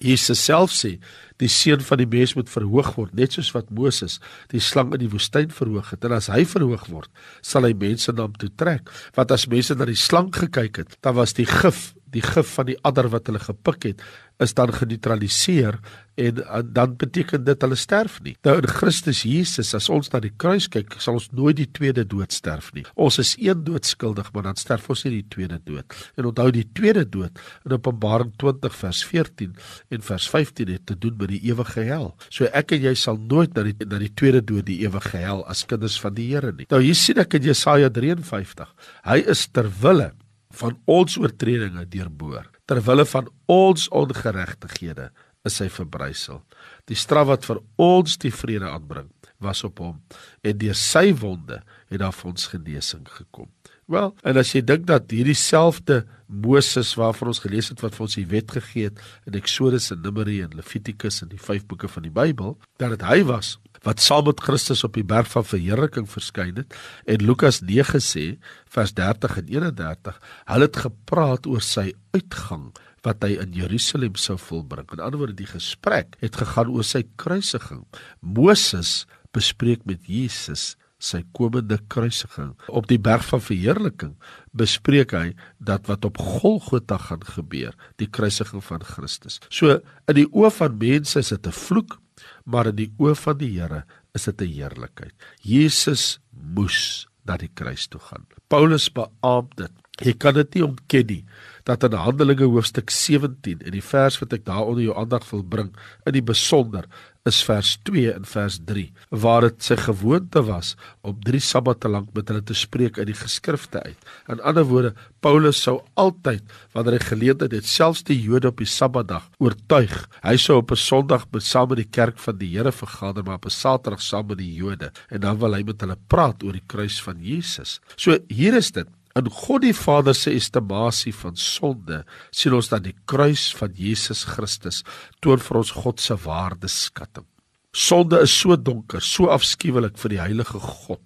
Jesus 0.00 0.40
self 0.44 0.72
sê 0.72 0.96
die 1.40 1.48
seun 1.48 1.82
van 1.84 2.00
die 2.00 2.08
mens 2.08 2.32
moet 2.36 2.48
verhoog 2.48 2.94
word 2.96 3.14
net 3.16 3.36
soos 3.36 3.52
wat 3.52 3.70
Moses 3.70 4.18
die 4.52 4.60
slang 4.60 4.94
in 4.96 5.02
die 5.04 5.12
woestyn 5.12 5.52
verhoog 5.52 5.92
het 5.92 6.04
en 6.08 6.16
as 6.16 6.30
hy 6.32 6.44
verhoog 6.48 6.88
word 6.88 7.10
sal 7.44 7.68
hy 7.68 7.74
mense 7.76 8.12
na 8.12 8.22
hom 8.22 8.36
toe 8.40 8.50
trek 8.56 8.88
want 9.16 9.32
as 9.36 9.46
mense 9.46 9.76
na 9.76 9.84
die 9.84 9.98
slang 10.00 10.32
gekyk 10.32 10.82
het 10.82 10.96
dan 11.04 11.18
was 11.20 11.36
die 11.36 11.48
gif 11.48 11.90
die 12.14 12.24
gif 12.24 12.56
van 12.58 12.70
die 12.70 12.78
adder 12.86 13.10
wat 13.12 13.30
hulle 13.30 13.42
gepik 13.42 13.90
het 13.90 14.04
is 14.40 14.54
dan 14.56 14.72
geneutraliseer 14.72 15.78
en, 16.20 16.40
en 16.46 16.72
dan 16.72 16.96
beteken 16.96 17.44
dit 17.44 17.62
hulle 17.64 17.76
sterf 17.78 18.18
nie. 18.24 18.34
Nou 18.44 18.56
in 18.60 18.68
Christus 18.68 19.22
Jesus 19.28 19.72
as 19.76 19.88
ons 19.92 20.10
na 20.12 20.20
die 20.24 20.32
kruis 20.40 20.66
kyk, 20.72 20.96
sal 21.00 21.16
ons 21.20 21.28
nooit 21.36 21.56
die 21.58 21.68
tweede 21.76 22.04
dood 22.08 22.32
sterf 22.34 22.70
nie. 22.76 22.84
Ons 23.00 23.20
is 23.22 23.34
een 23.40 23.62
dood 23.64 23.88
skuldig, 23.88 24.28
maar 24.34 24.48
dan 24.50 24.60
sterf 24.60 24.88
ons 24.92 25.04
nie 25.06 25.18
die 25.18 25.28
tweede 25.32 25.60
dood. 25.64 25.96
En 26.20 26.28
onthou 26.32 26.48
die 26.56 26.66
tweede 26.76 27.06
dood 27.08 27.40
in 27.68 27.76
Openbaring 27.76 28.32
20 28.40 28.76
vers 28.80 29.02
14 29.08 29.54
en 29.96 30.06
vers 30.08 30.28
15 30.32 30.72
het 30.74 30.86
te 30.88 30.98
doen 30.98 31.16
met 31.20 31.32
die 31.32 31.42
ewige 31.48 31.84
hel. 31.88 32.10
So 32.28 32.48
ek 32.56 32.76
en 32.76 32.88
jy 32.88 32.94
sal 32.98 33.20
nooit 33.20 33.56
na 33.56 33.64
die 33.68 33.76
na 33.84 34.00
die 34.00 34.12
tweede 34.12 34.42
dood 34.44 34.68
die 34.68 34.80
ewige 34.84 35.20
hel 35.20 35.44
as 35.50 35.64
kinders 35.68 35.98
van 36.00 36.16
die 36.16 36.30
Here 36.30 36.52
nie. 36.54 36.68
Nou 36.70 36.82
hier 36.84 36.96
sien 36.96 37.18
ek 37.18 37.38
in 37.40 37.48
Jesaja 37.48 37.88
53. 37.92 38.68
Hy 39.08 39.22
is 39.32 39.48
ter 39.50 39.68
wille 39.80 40.12
van 40.50 40.78
ons 40.90 41.16
oortredinge 41.20 41.86
deurboor. 41.88 42.48
Ter 42.66 42.82
wille 42.86 43.06
van 43.06 43.28
ons 43.50 43.88
ongeregtighede 43.88 45.10
is 45.48 45.58
hy 45.62 45.70
verbrysel. 45.72 46.42
Die 46.90 46.98
straf 46.98 47.30
wat 47.30 47.46
vir 47.48 47.62
ons 47.80 48.18
die 48.20 48.32
vrede 48.34 48.68
aanbring, 48.68 49.08
was 49.40 49.64
op 49.64 49.80
hom 49.80 50.00
en 50.44 50.58
deur 50.60 50.76
sy 50.76 51.10
wonde 51.16 51.62
het 51.88 52.00
daar 52.02 52.12
vir 52.12 52.32
ons 52.32 52.50
genesing 52.52 53.06
gekom. 53.08 53.48
Wel, 53.90 54.12
en 54.22 54.38
as 54.38 54.52
jy 54.54 54.60
dink 54.62 54.84
dat 54.86 55.10
hierdie 55.10 55.34
selfde 55.34 56.04
Moses 56.30 56.92
waarvan 56.98 57.32
ons 57.32 57.40
gelees 57.42 57.72
het 57.72 57.80
wat 57.82 57.96
vir 57.96 58.04
ons 58.06 58.18
die 58.20 58.28
wet 58.30 58.52
gegee 58.54 58.90
het 58.90 59.00
in 59.26 59.38
Eksodus 59.40 59.90
en 59.90 60.04
Numeri 60.04 60.38
en 60.44 60.54
Levitikus 60.54 61.24
en 61.24 61.32
die 61.32 61.40
vyf 61.40 61.64
boeke 61.66 61.90
van 61.90 62.06
die 62.06 62.14
Bybel, 62.14 62.54
dat 62.78 62.94
dit 62.94 63.02
hy 63.08 63.24
was 63.26 63.56
wat 63.86 64.00
saam 64.00 64.26
met 64.28 64.40
Christus 64.40 64.84
op 64.84 64.94
die 64.94 65.06
berg 65.06 65.30
van 65.32 65.46
verheerliking 65.46 66.08
verskyn 66.10 66.56
het 66.60 66.76
en 67.06 67.24
Lukas 67.24 67.60
9 67.60 68.02
sê 68.04 68.26
vers 68.68 68.92
30 68.94 69.38
en 69.42 69.46
31 69.48 70.20
hulle 70.52 70.68
het 70.68 70.82
gepraat 70.84 71.46
oor 71.46 71.64
sy 71.64 71.90
uitgang 72.16 72.70
wat 73.06 73.24
hy 73.24 73.38
in 73.40 73.54
Jerusalem 73.56 74.16
sou 74.20 74.36
volbring. 74.36 74.84
In 74.92 75.00
ander 75.00 75.20
woorde, 75.22 75.38
die 75.38 75.48
gesprek 75.48 76.18
het 76.20 76.36
gegaan 76.36 76.68
oor 76.74 76.84
sy 76.84 77.06
kruisiging. 77.20 77.86
Moses 78.20 79.06
bespreek 79.32 79.86
met 79.88 80.04
Jesus 80.04 80.74
sy 81.00 81.22
komende 81.36 81.78
kruisiging. 81.88 82.52
Op 82.68 82.90
die 82.90 83.00
berg 83.00 83.24
van 83.30 83.40
verheerliking 83.40 84.12
bespreek 84.52 85.14
hy 85.16 85.30
dat 85.56 85.88
wat 85.88 86.04
op 86.04 86.20
Golgotha 86.20 86.98
gaan 87.00 87.24
gebeur, 87.24 87.72
die 87.96 88.10
kruisiging 88.10 88.60
van 88.64 88.84
Christus. 88.84 89.40
So 89.48 89.80
in 90.10 90.18
die 90.20 90.28
oë 90.28 90.52
van 90.58 90.76
mense 90.76 91.24
is 91.24 91.32
dit 91.32 91.46
'n 91.46 91.56
vloek, 91.56 91.96
maar 92.44 92.70
in 92.72 92.76
die 92.76 92.90
oë 92.98 93.14
van 93.16 93.38
die 93.38 93.52
Here 93.58 93.84
is 94.14 94.24
dit 94.24 94.42
'n 94.42 94.52
heerlikheid. 94.54 95.14
Jesus 95.42 96.18
moes 96.30 97.06
na 97.24 97.36
die 97.36 97.50
kruis 97.54 97.86
toe 97.86 98.00
gaan. 98.00 98.26
Paulus 98.48 98.88
beamoed 98.92 99.56
dit. 99.56 99.72
Jy 100.00 100.14
kan 100.16 100.34
dit 100.34 100.54
nie 100.54 100.64
ontken 100.64 101.06
nie 101.06 101.24
dat 101.68 101.84
in 101.84 101.92
Handelinge 101.92 102.44
hoofstuk 102.48 102.90
17 102.90 103.60
in 103.60 103.72
die 103.72 103.84
vers 103.84 104.16
wat 104.18 104.32
ek 104.32 104.46
daaronder 104.46 104.82
jou 104.82 104.96
aandag 104.96 105.26
wil 105.30 105.42
bring 105.42 105.74
in 106.06 106.16
die 106.16 106.24
besonder 106.24 106.88
is 107.28 107.42
vers 107.44 107.74
2 107.84 108.12
en 108.14 108.24
vers 108.24 108.56
3 108.64 108.86
waar 109.22 109.44
dit 109.44 109.66
sy 109.66 109.76
gewoonte 109.76 110.40
was 110.46 110.72
om 111.04 111.18
3 111.26 111.40
sabbate 111.44 111.88
lank 111.92 112.08
met 112.16 112.30
hulle 112.32 112.42
te 112.46 112.56
spreek 112.56 112.98
uit 112.98 113.10
die 113.10 113.16
geskrifte 113.18 113.82
uit. 113.84 114.06
In 114.32 114.40
ander 114.40 114.64
woorde, 114.64 114.94
Paulus 115.20 115.60
sou 115.60 115.80
altyd 116.00 116.44
wanneer 116.72 116.96
hy 116.96 117.02
geleentheid 117.10 117.56
het, 117.58 117.68
selfs 117.68 118.02
die 118.08 118.16
Jode 118.20 118.48
op 118.48 118.62
die 118.62 118.68
Sabbatdag 118.68 119.28
oortuig. 119.38 119.92
Hy 120.24 120.36
sou 120.40 120.60
op 120.62 120.72
'n 120.72 120.80
Sondag 120.80 121.26
met 121.32 121.42
saam 121.42 121.68
met 121.68 121.82
die 121.84 121.90
kerk 121.90 122.18
van 122.18 122.38
die 122.38 122.48
Here 122.56 122.72
vergader, 122.72 123.22
maar 123.24 123.36
op 123.36 123.46
'n 123.46 123.50
Saterdag 123.50 124.00
saam 124.00 124.26
met 124.26 124.38
die 124.38 124.54
Jode 124.54 124.92
en 125.10 125.20
dan 125.20 125.38
wil 125.38 125.54
hy 125.54 125.62
met 125.62 125.80
hulle 125.80 125.96
praat 126.08 126.42
oor 126.42 126.52
die 126.52 126.66
kruis 126.66 127.02
van 127.02 127.20
Jesus. 127.20 127.80
So 127.96 128.18
hier 128.28 128.54
is 128.54 128.72
dit 128.72 128.88
In 129.18 129.26
God 129.26 129.64
die 129.64 129.74
Vader 129.74 130.14
se 130.14 130.30
estimasie 130.30 131.12
van 131.16 131.36
sonde 131.36 132.04
sien 132.30 132.54
ons 132.54 132.70
dat 132.70 132.84
die 132.84 132.94
kruis 133.10 133.48
van 133.58 133.74
Jesus 133.74 134.22
Christus 134.28 134.84
toon 135.20 135.42
vir 135.42 135.60
ons 135.62 135.72
God 135.74 136.00
se 136.00 136.14
waardeskatting. 136.14 137.26
Sonde 137.74 138.20
is 138.22 138.34
so 138.34 138.56
donker, 138.56 139.02
so 139.02 139.30
afskuwelik 139.30 139.98
vir 139.98 140.14
die 140.14 140.22
heilige 140.22 140.62
God 140.62 141.02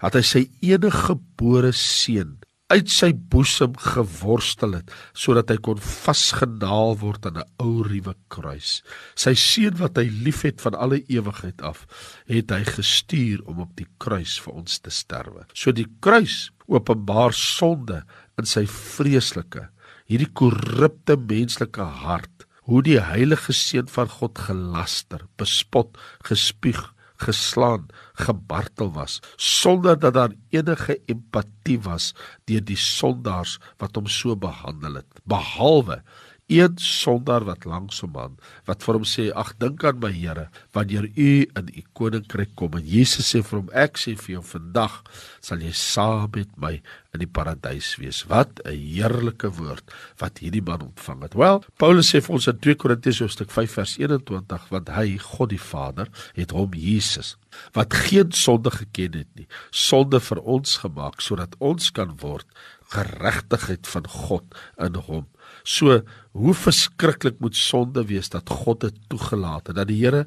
dat 0.00 0.14
hy 0.16 0.22
sy 0.24 0.42
enige 0.64 1.10
gebore 1.10 1.74
seun 1.76 2.37
uit 2.68 2.90
sy 2.92 3.14
boesem 3.32 3.72
geworstel 3.80 4.74
het 4.76 4.92
sodat 5.16 5.48
hy 5.52 5.56
kon 5.64 5.80
vasgenaal 5.80 6.98
word 7.00 7.26
aan 7.26 7.40
'n 7.40 7.48
ou 7.64 7.82
ruwe 7.86 8.14
kruis. 8.28 8.82
Sy 9.16 9.34
seun 9.34 9.78
wat 9.80 9.96
hy 9.96 10.08
liefhet 10.08 10.60
van 10.60 10.74
alle 10.74 11.00
ewigheid 11.08 11.62
af, 11.62 11.86
het 12.28 12.50
hy 12.50 12.64
gestuur 12.64 13.40
om 13.46 13.60
op 13.60 13.72
die 13.76 13.88
kruis 13.98 14.38
vir 14.40 14.54
ons 14.54 14.78
te 14.78 14.90
sterwe. 14.90 15.46
So 15.54 15.72
die 15.72 15.88
kruis 16.00 16.50
openbaar 16.66 17.32
sonde 17.32 18.04
in 18.38 18.44
sy 18.44 18.66
vreeslike 18.66 19.68
hierdie 20.08 20.32
korrupte 20.32 21.16
menslike 21.16 21.82
hart 21.82 22.46
hoe 22.68 22.82
die 22.84 23.00
heilige 23.00 23.52
seun 23.52 23.88
van 23.88 24.08
God 24.08 24.38
gelaster 24.38 25.24
bespot 25.40 25.96
gespieg 26.28 26.80
geslaan 27.18 27.86
gebartel 28.12 28.92
was 28.92 29.18
sonder 29.36 29.98
dat 29.98 30.14
daar 30.14 30.32
enige 30.48 31.00
empatie 31.06 31.80
was 31.82 32.14
deur 32.44 32.64
die 32.64 32.78
sondaars 32.78 33.58
wat 33.76 33.94
hom 33.98 34.06
so 34.06 34.36
behandel 34.36 35.00
het 35.02 35.22
behalwe 35.24 36.02
een 36.48 36.78
sondaar 36.80 37.44
wat 37.44 37.66
langs 37.68 38.00
hom 38.00 38.16
aan 38.16 38.36
wat 38.68 38.84
vir 38.86 38.98
hom 38.98 39.06
sê 39.08 39.28
ag 39.36 39.52
dink 39.60 39.84
aan 39.84 40.00
my 40.00 40.10
Here 40.12 40.46
wanneer 40.76 41.08
u 41.14 41.30
in 41.60 41.68
u 41.68 41.82
koninkryk 41.92 42.54
kom 42.56 42.78
en 42.78 42.86
Jesus 42.88 43.28
sê 43.34 43.42
vir 43.44 43.60
hom 43.60 43.68
ek 43.86 44.00
sê 44.00 44.16
vir 44.16 44.38
jou 44.38 44.44
vandag 44.54 45.02
sal 45.44 45.60
jy 45.64 45.74
saam 45.76 46.30
met 46.34 46.54
my 46.56 46.78
in 47.14 47.22
die 47.22 47.30
paradys 47.30 47.94
wees. 48.00 48.24
Wat 48.28 48.60
'n 48.64 48.76
heerlike 48.76 49.50
woord 49.58 49.84
wat 50.18 50.38
hierdie 50.38 50.62
man 50.62 50.82
ontvang 50.82 51.22
het. 51.22 51.34
Wel 51.34 51.64
Paulus 51.76 52.14
sê 52.14 52.20
vir 52.20 52.34
ons 52.34 52.46
in 52.46 52.58
2 52.58 52.74
Korintiërs 52.74 53.20
hoofstuk 53.20 53.50
5 53.50 53.72
vers 53.72 53.98
21 53.98 54.68
want 54.68 54.88
hy 54.88 55.18
God 55.18 55.50
die 55.50 55.60
Vader 55.60 56.08
het 56.34 56.50
hom 56.50 56.70
Jesus 56.74 57.36
wat 57.72 57.94
geen 57.94 58.32
sonde 58.32 58.70
geken 58.70 59.12
het 59.12 59.30
nie 59.34 59.48
sonde 59.70 60.20
vir 60.20 60.40
ons 60.40 60.76
gemaak 60.76 61.20
sodat 61.20 61.56
ons 61.58 61.90
kan 61.90 62.16
word 62.20 62.46
geregtigheid 62.88 63.86
van 63.86 64.06
God 64.08 64.54
in 64.80 64.94
hom. 64.94 65.26
So 65.64 66.00
hoe 66.36 66.54
verskriklik 66.54 67.38
moet 67.42 67.56
sonde 67.56 68.04
wees 68.08 68.28
dat 68.30 68.50
God 68.50 68.80
dit 68.84 68.96
toegelaat 69.10 69.70
het 69.70 69.78
dat 69.78 69.88
die 69.88 69.98
Here 69.98 70.26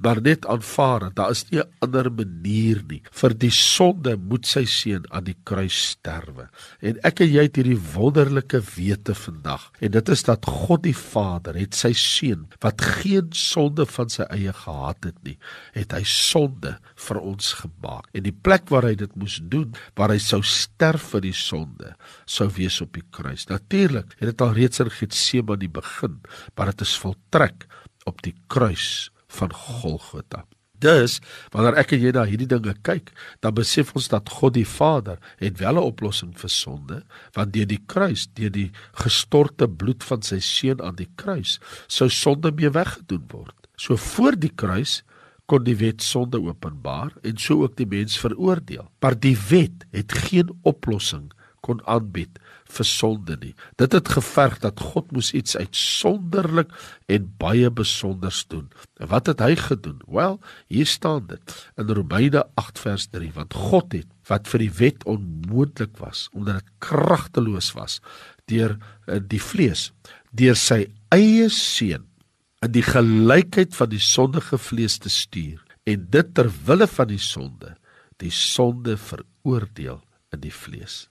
maar 0.00 0.20
net 0.24 0.46
aanvaar 0.48 1.08
dat 1.08 1.16
daar 1.16 1.30
is 1.30 1.44
nie 1.50 1.60
'n 1.60 1.68
ander 1.80 2.10
manier 2.12 2.82
nie. 2.88 3.02
Vir 3.12 3.34
die 3.34 3.50
sonde 3.50 4.16
moet 4.16 4.46
sy 4.46 4.64
seun 4.64 5.04
aan 5.10 5.24
die 5.24 5.36
kruis 5.44 5.90
sterwe. 5.90 6.48
En 6.80 6.96
ek 7.02 7.20
en 7.20 7.28
jy 7.28 7.42
het 7.42 7.56
hierdie 7.56 7.80
wonderlike 7.94 8.62
wete 8.76 9.14
vandag 9.14 9.70
en 9.80 9.90
dit 9.90 10.08
is 10.08 10.22
dat 10.22 10.46
God 10.46 10.82
die 10.82 10.96
Vader 10.96 11.54
het 11.54 11.74
sy 11.74 11.92
seun 11.92 12.48
wat 12.60 12.80
geen 12.80 13.28
sonde 13.32 13.86
van 13.86 14.08
sy 14.08 14.22
eie 14.22 14.52
gehad 14.52 15.04
het 15.04 15.24
nie 15.24 15.38
het 15.72 15.92
hy 15.92 16.02
sonde 16.04 16.78
vir 16.96 17.20
ons 17.20 17.52
gemaak. 17.52 18.06
En 18.14 18.22
die 18.22 18.38
plek 18.42 18.68
waar 18.70 18.84
hy 18.84 18.94
dit 18.94 19.14
moes 19.16 19.40
doen 19.42 19.74
waar 19.94 20.10
hy 20.10 20.18
sou 20.18 20.42
sterf 20.42 21.02
vir 21.02 21.20
die 21.20 21.32
sonde 21.32 21.94
sou 22.24 22.48
wees 22.48 22.80
op 22.80 22.92
die 22.92 23.04
kruis. 23.10 23.46
Natuurlik 23.46 24.06
het 24.18 24.28
dit 24.28 24.40
al 24.40 24.52
reeds 24.52 24.80
in 24.80 24.90
Getsemane 24.90 25.49
begin 25.58 26.20
maar 26.54 26.66
dit 26.66 26.80
is 26.80 26.98
voltrek 26.98 27.66
op 28.04 28.22
die 28.22 28.34
kruis 28.46 29.10
van 29.28 29.52
Golgotha. 29.52 30.44
Dus 30.80 31.18
wanneer 31.52 31.76
ek 31.82 31.92
en 31.92 32.00
jy 32.00 32.12
na 32.16 32.24
hierdie 32.24 32.48
dinge 32.48 32.72
kyk, 32.86 33.10
dan 33.44 33.54
besef 33.56 33.92
ons 33.96 34.08
dat 34.08 34.30
God 34.32 34.54
die 34.56 34.66
Vader 34.66 35.20
het 35.42 35.60
wel 35.60 35.76
'n 35.76 35.88
oplossing 35.92 36.32
vir 36.32 36.48
sonde, 36.48 37.02
want 37.36 37.52
deur 37.52 37.66
die 37.66 37.82
kruis, 37.86 38.28
deur 38.34 38.50
die 38.50 38.70
gestorte 39.04 39.68
bloed 39.68 40.04
van 40.04 40.22
sy 40.22 40.40
seun 40.40 40.80
aan 40.80 40.96
die 40.96 41.10
kruis, 41.16 41.60
sou 41.86 42.08
sonde 42.08 42.52
mee 42.52 42.70
weggedoen 42.70 43.24
word. 43.28 43.68
So 43.76 43.96
voor 43.96 44.36
die 44.36 44.52
kruis 44.54 45.02
kon 45.46 45.64
die 45.64 45.76
wet 45.76 46.02
sonde 46.02 46.40
openbaar 46.40 47.12
en 47.22 47.36
so 47.36 47.62
ook 47.62 47.76
die 47.76 47.86
mens 47.86 48.18
veroordeel. 48.18 48.90
Maar 49.00 49.18
die 49.20 49.36
wet 49.48 49.86
het 49.90 50.12
geen 50.12 50.48
oplossing 50.62 51.32
kon 51.60 51.80
aanbied 51.86 52.38
vir 52.70 52.86
sonde 52.86 53.36
nie. 53.40 53.52
Dit 53.80 53.94
het 53.96 54.08
geverg 54.08 54.58
dat 54.62 54.80
God 54.92 55.12
moes 55.12 55.32
iets 55.36 55.56
uitsonderlik 55.56 56.72
en 57.10 57.28
baie 57.40 57.70
besonders 57.70 58.44
doen. 58.50 58.68
En 59.00 59.10
wat 59.12 59.26
het 59.30 59.42
hy 59.44 59.54
gedoen? 59.58 60.00
Wel, 60.06 60.38
hier 60.68 60.86
staan 60.86 61.26
dit 61.30 61.56
in 61.76 61.90
Romeine 61.90 62.44
8 62.54 62.78
vers 62.78 63.08
3, 63.12 63.32
want 63.34 63.54
God 63.54 63.92
het 63.98 64.08
wat 64.30 64.48
vir 64.50 64.64
die 64.64 64.72
wet 64.78 65.04
onmoontlik 65.10 65.98
was 65.98 66.28
omdat 66.36 66.60
dit 66.60 66.72
kragteloos 66.84 67.72
was 67.74 67.98
deur 68.50 68.76
eh, 69.06 69.18
die 69.20 69.42
vlees, 69.42 69.90
deur 70.30 70.58
sy 70.58 70.84
eie 71.14 71.48
seun 71.50 72.06
in 72.64 72.72
die 72.74 72.84
gelykheid 72.84 73.74
van 73.76 73.90
die 73.90 74.02
sondige 74.02 74.58
vlees 74.60 74.98
te 75.00 75.10
stuur 75.12 75.62
en 75.88 76.06
dit 76.12 76.34
ter 76.36 76.50
wille 76.66 76.86
van 76.90 77.08
die 77.10 77.22
sonde, 77.22 77.74
die 78.20 78.32
sonde 78.34 78.96
veroordeel 79.00 80.02
in 80.34 80.42
die 80.44 80.54
vlees. 80.54 81.09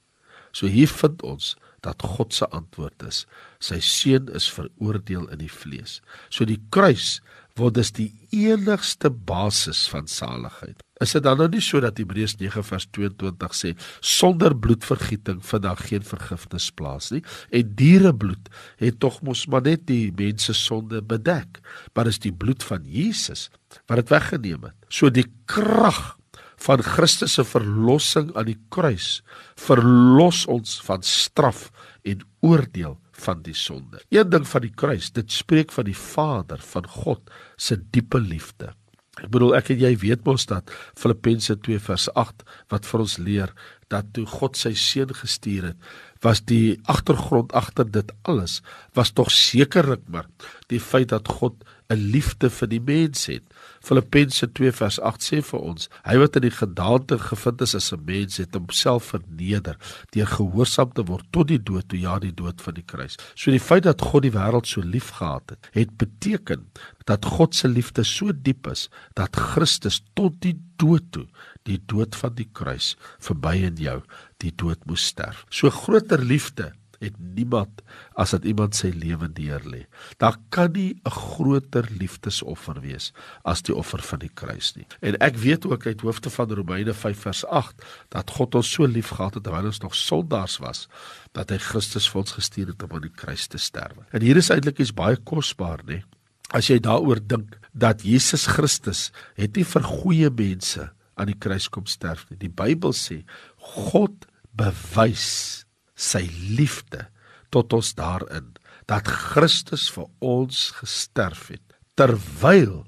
So 0.52 0.68
hier 0.68 0.92
vind 0.92 1.24
ons 1.24 1.56
dat 1.86 2.02
God 2.04 2.34
se 2.36 2.48
antwoord 2.56 3.04
is: 3.08 3.26
sy 3.60 3.80
seun 3.84 4.30
is 4.36 4.50
veroordeel 4.52 5.30
in 5.30 5.44
die 5.44 5.52
vlees. 5.52 6.00
So 6.30 6.48
die 6.48 6.62
kruis 6.74 7.20
word 7.60 7.80
dus 7.80 7.92
die 7.96 8.12
enigste 8.36 9.10
basis 9.12 9.88
van 9.92 10.08
saligheid. 10.08 10.80
Is 11.04 11.14
dit 11.16 11.24
dan 11.24 11.40
nou 11.40 11.48
nie 11.52 11.62
so 11.64 11.80
dat 11.84 12.00
Hebreërs 12.00 12.36
9 12.42 12.64
vers 12.68 12.86
22 12.96 13.56
sê 13.56 13.72
sonder 14.04 14.56
bloedvergieting 14.56 15.40
vind 15.48 15.64
daar 15.64 15.80
geen 15.80 16.04
vergifnis 16.04 16.68
plaas 16.76 17.10
nie 17.16 17.22
en 17.56 17.72
dierebloed 17.80 18.52
het 18.84 19.00
tog 19.00 19.22
mos 19.24 19.46
maar 19.48 19.64
net 19.64 19.86
die 19.88 20.12
mense 20.16 20.56
sonde 20.58 21.00
bedek 21.00 21.62
maar 21.96 22.12
is 22.12 22.20
die 22.20 22.36
bloed 22.36 22.66
van 22.68 22.84
Jesus 22.84 23.48
wat 23.88 24.02
dit 24.02 24.12
weggeneem 24.12 24.68
het 24.68 24.92
so 24.92 25.12
die 25.14 25.28
krag 25.48 26.19
van 26.60 26.84
Christus 26.84 27.38
se 27.38 27.46
verlossing 27.48 28.34
aan 28.38 28.50
die 28.52 28.60
kruis 28.74 29.22
verlos 29.60 30.46
ons 30.52 30.80
van 30.88 31.04
straf 31.06 31.70
en 32.08 32.26
oordeel 32.46 32.98
van 33.20 33.42
die 33.44 33.56
sonde. 33.56 34.00
Een 34.10 34.30
ding 34.32 34.46
van 34.48 34.64
die 34.64 34.76
kruis, 34.76 35.12
dit 35.16 35.32
spreek 35.32 35.74
van 35.76 35.90
die 35.90 35.98
Vader 35.98 36.62
van 36.74 36.88
God 36.88 37.34
se 37.60 37.80
diepe 37.92 38.20
liefde. 38.24 38.74
Ek 39.20 39.32
bedoel 39.34 39.58
ek 39.58 39.74
en 39.74 39.82
jy 39.82 39.92
weet 40.00 40.24
mos 40.28 40.46
dat 40.48 40.72
Filippense 40.98 41.58
2 41.66 41.82
vers 41.84 42.08
8 42.16 42.46
wat 42.72 42.88
vir 42.88 43.04
ons 43.04 43.18
leer 43.20 43.52
dat 43.92 44.14
toe 44.16 44.24
God 44.30 44.56
sy 44.56 44.72
seun 44.78 45.12
gestuur 45.18 45.72
het, 45.72 45.90
was 46.24 46.42
die 46.48 46.78
agtergrond 46.92 47.52
agter 47.58 47.88
dit 47.90 48.14
alles 48.30 48.60
was 48.96 49.12
tog 49.16 49.32
sekerlik 49.34 50.06
maar 50.08 50.30
die 50.72 50.80
feit 50.80 51.12
dat 51.12 51.28
God 51.40 51.64
'n 51.90 52.12
liefde 52.14 52.50
vir 52.50 52.68
die 52.70 52.80
mens 52.80 53.26
het. 53.26 53.44
Filippense 53.80 54.48
2 54.52 54.72
vers 54.72 55.00
8 55.00 55.24
sê 55.24 55.42
vir 55.46 55.60
ons, 55.60 55.90
hy 56.06 56.18
wat 56.22 56.36
in 56.40 56.46
die 56.48 56.56
gedaante 56.56 57.20
gevind 57.20 57.62
is 57.66 57.76
as 57.76 57.92
'n 57.94 58.04
mens 58.06 58.38
het 58.38 58.56
homself 58.56 59.12
verneder 59.14 59.78
deur 60.12 60.28
gehoorsaam 60.28 60.94
te 60.94 61.04
word 61.04 61.26
tot 61.32 61.48
die 61.48 61.64
dood, 61.64 61.88
toe 61.90 62.00
ja 62.00 62.20
die 62.20 62.34
dood 62.34 62.62
van 62.62 62.74
die 62.74 62.86
kruis. 62.86 63.18
So 63.36 63.52
die 63.52 63.60
feit 63.60 63.84
dat 63.84 64.02
God 64.02 64.24
die 64.24 64.36
wêreld 64.36 64.68
so 64.68 64.82
lief 64.82 65.10
gehad 65.10 65.50
het, 65.50 65.70
het 65.74 65.98
beteken 65.98 66.68
dat 67.06 67.26
God 67.26 67.56
se 67.56 67.68
liefde 67.68 68.04
so 68.04 68.32
diep 68.32 68.68
is 68.68 68.90
dat 69.14 69.36
Christus 69.36 70.02
tot 70.14 70.42
die 70.42 70.58
dood 70.78 71.12
toe, 71.12 71.28
die 71.64 71.80
dood 71.86 72.16
van 72.16 72.36
die 72.36 72.50
kruis 72.54 72.96
verby 73.20 73.56
in 73.66 73.76
jou, 73.82 74.02
die 74.38 74.52
dood 74.56 74.86
moes 74.86 75.06
sterf. 75.06 75.46
So 75.50 75.70
groter 75.70 76.22
liefde 76.24 76.74
het 77.00 77.16
niemand 77.18 77.82
as 78.20 78.34
dat 78.36 78.46
iemand 78.48 78.76
sy 78.76 78.92
lewe 78.96 79.30
neerlê. 79.34 79.86
Daar 80.18 80.38
kan 80.50 80.72
nie 80.72 81.00
'n 81.06 81.10
groter 81.10 81.88
liefdesoffer 82.00 82.82
wees 82.82 83.12
as 83.44 83.62
die 83.62 83.76
offer 83.76 84.02
van 84.02 84.20
die 84.20 84.34
kruis 84.34 84.76
nie. 84.76 84.86
En 85.02 85.18
ek 85.18 85.36
weet 85.36 85.66
ook 85.66 85.86
uit 85.86 86.02
hoofde 86.02 86.30
van 86.30 86.52
Romeine 86.52 86.94
5 86.94 87.20
vers 87.20 87.46
8 87.46 87.86
dat 88.10 88.30
God 88.30 88.56
ons 88.56 88.72
so 88.72 88.86
liefgehad 88.86 89.34
het 89.34 89.44
terwyl 89.44 89.66
ons 89.66 89.80
nog 89.80 89.96
sondaars 89.96 90.58
was 90.58 90.88
dat 91.32 91.50
hy 91.50 91.58
Christus 91.58 92.10
vir 92.10 92.20
ons 92.22 92.32
gestuur 92.32 92.68
het 92.68 92.84
om 92.84 92.92
aan 92.92 93.02
die 93.02 93.16
kruis 93.16 93.48
te 93.48 93.58
sterwe. 93.58 94.06
En 94.12 94.22
hier 94.22 94.38
is 94.38 94.50
eintlik 94.50 94.80
iets 94.80 94.94
baie 94.94 95.18
kosbaar, 95.18 95.84
nê? 95.86 96.04
As 96.50 96.68
jy 96.68 96.80
daaroor 96.80 97.20
dink 97.22 97.60
dat 97.74 98.02
Jesus 98.02 98.48
Christus 98.50 99.12
het 99.38 99.56
nie 99.56 99.66
vir 99.66 99.84
goeie 99.84 100.30
mense 100.30 100.90
aan 101.20 101.30
die 101.30 101.38
kruis 101.38 101.70
kom 101.70 101.86
sterf 101.86 102.26
nie. 102.30 102.40
Die 102.42 102.50
Bybel 102.50 102.94
sê 102.96 103.24
God 103.58 104.26
bewys 104.56 105.66
sy 106.00 106.24
liefde 106.56 107.08
tot 107.54 107.74
ons 107.76 107.92
daarin 107.98 108.54
dat 108.90 109.10
Christus 109.10 109.90
vir 109.94 110.08
ons 110.24 110.70
gesterf 110.80 111.50
het 111.54 111.76
terwyl 112.00 112.86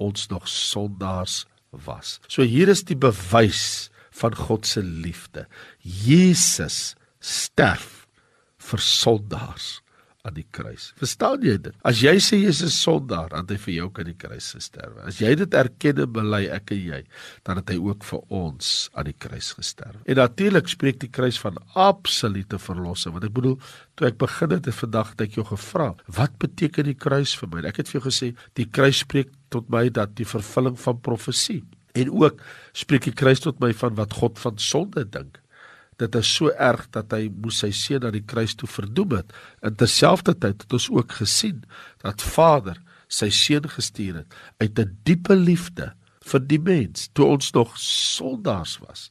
ons 0.00 0.28
nog 0.32 0.48
sondaars 0.48 1.44
was. 1.84 2.18
So 2.28 2.46
hier 2.46 2.70
is 2.72 2.84
die 2.88 2.98
bewys 2.98 3.90
van 4.14 4.34
God 4.38 4.66
se 4.66 4.82
liefde. 4.82 5.46
Jesus 5.82 6.94
sterf 7.20 8.06
vir 8.64 8.80
sondaars 8.80 9.83
aan 10.24 10.36
die 10.38 10.46
kruis. 10.56 10.88
Verstaan 10.96 11.42
jy 11.44 11.56
dit? 11.66 11.74
As 11.84 12.00
jy 12.00 12.14
sê 12.22 12.38
jy 12.40 12.48
is 12.48 12.62
'n 12.64 12.72
sondaar, 12.72 13.28
dan 13.28 13.44
het 13.44 13.50
hy 13.50 13.58
vir 13.66 13.74
jou 13.74 13.88
kan 13.92 14.04
die 14.04 14.16
kruis 14.16 14.52
gesterf. 14.56 14.96
As 15.04 15.18
jy 15.20 15.34
dit 15.34 15.54
erken 15.54 16.00
en 16.00 16.12
bely 16.12 16.46
ek 16.48 16.72
en 16.72 16.80
jy, 16.80 17.02
dan 17.44 17.56
het 17.56 17.68
hy 17.68 17.76
ook 17.76 18.04
vir 18.04 18.20
ons 18.30 18.90
aan 18.94 19.04
die 19.04 19.18
kruis 19.18 19.52
gesterf. 19.52 20.00
En 20.06 20.16
natuurlik 20.16 20.68
spreek 20.68 20.98
die 21.00 21.10
kruis 21.10 21.38
van 21.38 21.56
absolute 21.74 22.58
verlossing. 22.58 23.12
Want 23.12 23.24
ek 23.24 23.32
bedoel, 23.32 23.58
toe 23.96 24.08
ek 24.08 24.18
begin 24.18 24.50
het 24.50 24.74
vandag 24.74 25.10
het 25.10 25.20
ek 25.20 25.34
jou 25.34 25.44
gevra, 25.44 25.94
wat 26.06 26.38
beteken 26.38 26.84
die 26.84 26.94
kruis 26.94 27.36
vir 27.36 27.48
my? 27.48 27.64
Ek 27.68 27.76
het 27.76 27.88
vir 27.88 28.00
jou 28.00 28.10
gesê, 28.10 28.34
die 28.54 28.66
kruis 28.66 28.98
spreek 28.98 29.30
tot 29.50 29.68
my 29.68 29.88
dat 29.88 30.16
die 30.16 30.26
vervulling 30.26 30.78
van 30.78 31.00
profesie 31.00 31.64
en 31.94 32.10
ook 32.10 32.40
spreek 32.72 33.04
die 33.04 33.14
kruis 33.14 33.40
tot 33.40 33.60
my 33.60 33.72
van 33.72 33.94
wat 33.94 34.12
God 34.12 34.38
van 34.38 34.58
sonde 34.58 35.04
dink 35.04 35.43
dit 35.96 36.14
is 36.14 36.34
so 36.36 36.50
erg 36.50 36.86
dat 36.90 37.12
hy 37.12 37.28
moes 37.30 37.60
sy 37.62 37.70
seun 37.70 38.02
na 38.06 38.10
die 38.14 38.24
kruis 38.24 38.54
toe 38.58 38.68
verdoem 38.68 39.18
het. 39.18 39.32
In 39.62 39.76
terselfdertyd 39.78 40.64
het 40.66 40.72
ons 40.72 40.90
ook 40.90 41.18
gesien 41.20 41.62
dat 42.02 42.22
Vader 42.22 42.80
sy 43.08 43.30
seun 43.30 43.68
gestuur 43.68 44.22
het 44.22 44.34
uit 44.58 44.78
'n 44.78 44.96
diepe 45.04 45.36
liefde 45.36 45.92
vir 46.24 46.40
die 46.40 46.58
mens 46.58 47.08
toe 47.12 47.26
ons 47.26 47.52
nog 47.52 47.76
sondaars 47.78 48.78
was 48.78 49.10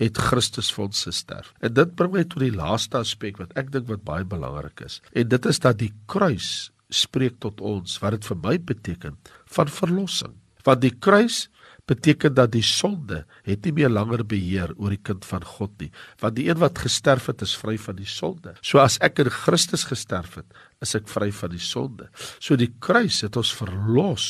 het 0.00 0.16
Christus 0.16 0.70
vir 0.72 0.86
ons 0.88 1.04
gesterf. 1.04 1.52
En 1.60 1.74
dit 1.76 1.94
bring 1.94 2.12
my 2.14 2.24
tot 2.24 2.40
die 2.40 2.54
laaste 2.54 3.00
aspek 3.02 3.40
wat 3.40 3.52
ek 3.60 3.70
dink 3.74 3.88
wat 3.90 4.04
baie 4.06 4.24
belangrik 4.24 4.80
is. 4.86 5.00
En 5.12 5.28
dit 5.28 5.46
is 5.46 5.60
dat 5.60 5.78
die 5.78 5.92
kruis 6.06 6.70
spreek 6.88 7.38
tot 7.44 7.60
ons 7.60 7.98
wat 8.02 8.16
dit 8.16 8.28
vir 8.30 8.40
my 8.42 8.56
beteken 8.72 9.18
van 9.56 9.68
verlossing. 9.68 10.34
Want 10.64 10.80
die 10.80 10.94
kruis 10.96 11.48
beteken 11.90 12.34
dat 12.38 12.52
die 12.54 12.64
sonde 12.64 13.24
het 13.46 13.66
nie 13.66 13.74
meer 13.80 13.90
langer 13.90 14.22
beheer 14.26 14.72
oor 14.78 14.94
die 14.94 15.02
kind 15.02 15.26
van 15.26 15.44
God 15.46 15.74
nie, 15.82 15.90
want 16.22 16.36
die 16.38 16.46
een 16.48 16.60
wat 16.62 16.78
gesterf 16.84 17.30
het 17.32 17.42
is 17.46 17.56
vry 17.58 17.76
van 17.80 17.98
die 17.98 18.08
sonde. 18.08 18.54
So 18.62 18.82
as 18.82 19.00
ek 19.02 19.22
in 19.24 19.32
Christus 19.34 19.88
gesterf 19.90 20.38
het, 20.38 20.60
is 20.84 20.94
ek 20.98 21.10
vry 21.10 21.30
van 21.34 21.54
die 21.54 21.62
sonde. 21.62 22.10
So 22.38 22.58
die 22.60 22.70
kruis 22.82 23.22
het 23.26 23.38
ons 23.40 23.52
verlos 23.56 24.28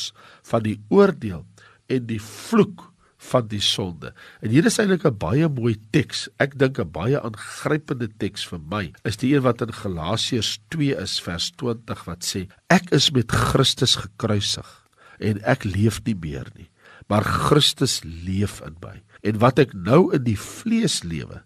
van 0.49 0.65
die 0.65 0.79
oordeel 0.89 1.45
en 1.91 2.09
die 2.09 2.23
vloek 2.23 2.89
van 3.21 3.51
die 3.51 3.61
sonde. 3.61 4.15
En 4.41 4.49
hier 4.49 4.65
is 4.65 4.79
eintlik 4.81 5.05
'n 5.05 5.19
baie 5.19 5.49
mooi 5.49 5.77
teks. 5.93 6.29
Ek 6.39 6.57
dink 6.57 6.79
'n 6.79 6.91
baie 6.91 7.21
aangrypende 7.21 8.09
teks 8.09 8.47
vir 8.49 8.61
my 8.71 8.93
is 9.05 9.17
die 9.17 9.35
een 9.35 9.43
wat 9.43 9.61
in 9.61 9.73
Galasiërs 9.73 10.59
2 10.71 10.97
is 10.97 11.21
vers 11.21 11.51
20 11.57 12.05
wat 12.07 12.25
sê: 12.25 12.49
Ek 12.71 12.91
is 12.93 13.11
met 13.11 13.31
Christus 13.31 13.97
gekruisig 13.97 14.67
en 15.19 15.41
ek 15.45 15.65
leef 15.65 16.01
nie 16.05 16.17
meer 16.17 16.49
nie 16.57 16.70
maar 17.11 17.27
Christus 17.27 18.01
leef 18.07 18.61
in 18.65 18.77
my. 18.85 19.01
En 19.27 19.41
wat 19.43 19.59
ek 19.59 19.75
nou 19.75 20.09
in 20.17 20.25
die 20.25 20.39
vlees 20.39 21.01
lewe, 21.03 21.43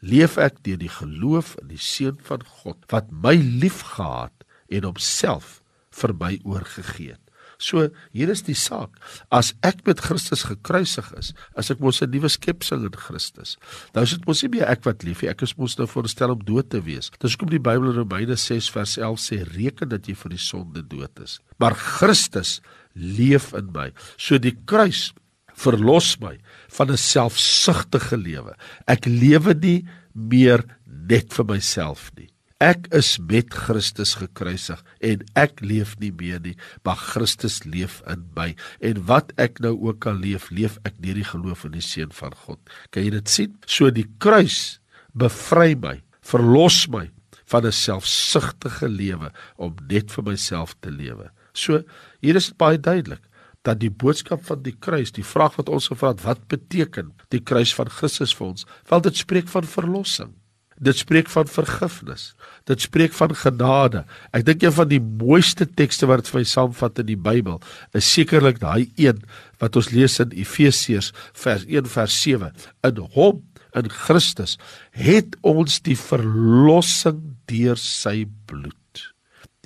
leef 0.00 0.38
ek 0.38 0.62
deur 0.64 0.78
die 0.80 0.92
geloof 0.92 1.56
in 1.62 1.72
die 1.72 1.82
seun 1.82 2.20
van 2.28 2.44
God 2.62 2.86
wat 2.92 3.10
my 3.10 3.34
liefgehad 3.36 4.46
en 4.70 4.86
homself 4.86 5.58
vir 5.98 6.14
my 6.14 6.36
oorgegee 6.46 7.16
het. 7.16 7.24
So 7.58 7.88
hier 8.14 8.30
is 8.30 8.44
die 8.46 8.54
saak. 8.54 8.94
As 9.34 9.50
ek 9.66 9.82
met 9.86 9.98
Christus 10.06 10.44
gekruisig 10.46 11.08
is, 11.18 11.32
as 11.58 11.72
ek 11.74 11.82
mos 11.82 11.98
'n 12.00 12.10
nuwe 12.10 12.30
skepsel 12.30 12.86
in 12.86 12.94
Christus. 12.94 13.58
Nou 13.94 14.04
is 14.06 14.14
dit 14.14 14.26
mos 14.26 14.42
nie 14.42 14.50
meer 14.54 14.70
ek 14.70 14.84
wat 14.86 15.02
leef 15.02 15.22
nie. 15.22 15.30
Ek 15.30 15.42
is 15.42 15.56
mos 15.58 15.76
nou 15.76 15.86
voorstel 15.86 16.30
om 16.30 16.44
dood 16.44 16.70
te 16.70 16.80
wees. 16.80 17.10
Dis 17.18 17.34
hoekom 17.34 17.50
die 17.50 17.58
Bybel 17.58 17.90
in 17.90 17.98
Romeine 17.98 18.36
6 18.36 18.70
vers 18.70 18.96
11 18.96 19.18
sê 19.18 19.42
reken 19.42 19.88
dat 19.88 20.06
jy 20.06 20.14
vir 20.14 20.30
die 20.30 20.38
sonde 20.38 20.82
dood 20.86 21.18
is. 21.18 21.40
Maar 21.58 21.74
Christus 21.74 22.60
leef 22.94 23.52
in 23.52 23.72
my. 23.72 23.90
So 24.16 24.38
die 24.38 24.56
kruis 24.66 25.12
verlos 25.58 26.16
my 26.20 26.38
van 26.76 26.90
'n 26.90 26.96
selfsugtige 26.96 28.16
lewe. 28.16 28.54
Ek 28.86 29.06
lewe 29.06 29.54
nie 29.54 29.86
meer 30.14 30.64
net 30.84 31.32
vir 31.32 31.44
myself 31.44 32.10
nie. 32.16 32.30
Ek 32.58 32.88
is 32.90 33.20
met 33.22 33.54
Christus 33.54 34.16
gekruisig 34.18 34.80
en 34.98 35.22
ek 35.38 35.60
leef 35.62 35.94
nie 36.02 36.10
meer 36.10 36.40
nie, 36.42 36.56
maar 36.82 36.96
Christus 36.96 37.62
leef 37.62 38.00
in 38.10 38.24
my. 38.34 38.56
En 38.82 38.98
wat 39.06 39.30
ek 39.38 39.60
nou 39.62 39.76
ook 39.78 40.06
al 40.10 40.18
leef, 40.18 40.50
leef 40.50 40.78
ek 40.82 40.98
deur 40.98 41.14
die 41.14 41.28
geloof 41.28 41.64
in 41.64 41.76
die 41.78 41.84
seun 41.84 42.10
van 42.10 42.34
God. 42.34 42.58
Kan 42.90 43.04
jy 43.04 43.10
dit 43.10 43.28
sien? 43.28 43.54
So 43.66 43.90
die 43.94 44.08
kruis 44.18 44.80
bevry 45.14 45.76
my, 45.78 46.00
verlos 46.20 46.88
my 46.90 47.06
van 47.46 47.64
'n 47.66 47.72
selfsugtige 47.72 48.88
lewe 48.88 49.30
om 49.56 49.76
net 49.88 50.10
vir 50.10 50.24
myself 50.24 50.74
te 50.80 50.90
lewe. 50.90 51.30
So 51.58 51.82
hier 52.24 52.38
is 52.38 52.52
dit 52.52 52.58
baie 52.60 52.78
duidelik 52.78 53.24
dat 53.66 53.80
die 53.82 53.90
boodskap 53.90 54.44
van 54.46 54.62
die 54.64 54.76
kruis, 54.78 55.10
die 55.12 55.26
vraag 55.26 55.58
wat 55.58 55.68
ons 55.68 55.90
gevra 55.90 56.14
het, 56.14 56.22
wat 56.24 56.44
beteken 56.48 57.10
die 57.34 57.42
kruis 57.44 57.74
van 57.76 57.90
Christus 57.92 58.32
vir 58.38 58.52
ons? 58.52 58.68
Wel 58.88 59.02
dit 59.08 59.18
spreek 59.18 59.50
van 59.50 59.66
verlossing. 59.66 60.30
Dit 60.78 61.00
spreek 61.00 61.26
van 61.32 61.48
vergifnis. 61.50 62.32
Dit 62.70 62.84
spreek 62.86 63.12
van 63.18 63.34
genade. 63.34 64.04
Ek 64.30 64.46
dink 64.46 64.62
een 64.62 64.74
van 64.76 64.88
die 64.90 65.02
mooiste 65.02 65.66
tekste 65.66 66.06
wat 66.06 66.30
vir 66.30 66.40
my 66.40 66.46
saamvat 66.46 67.02
in 67.02 67.10
die 67.10 67.18
Bybel 67.18 67.58
is 67.98 68.06
sekerlik 68.06 68.62
daai 68.62 68.86
een 68.94 69.18
wat 69.58 69.76
ons 69.76 69.90
lees 69.90 70.20
in 70.22 70.36
Efesiërs 70.38 71.10
vers 71.34 71.66
1 71.66 71.90
vers 71.90 72.22
7. 72.22 72.54
In 72.86 73.02
hom 73.18 73.42
in 73.76 73.90
Christus 73.90 74.56
het 74.94 75.34
ons 75.42 75.82
die 75.84 75.98
verlossing 75.98 77.24
deur 77.50 77.78
sy 77.82 78.22
bloed 78.46 78.77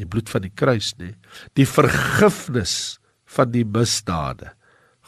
die 0.03 0.11
bloed 0.11 0.33
van 0.33 0.45
die 0.45 0.53
kruis 0.55 0.93
nê 1.01 1.15
die 1.59 1.69
vergifnis 1.69 2.99
van 3.33 3.53
die 3.55 3.65
misdade. 3.65 4.53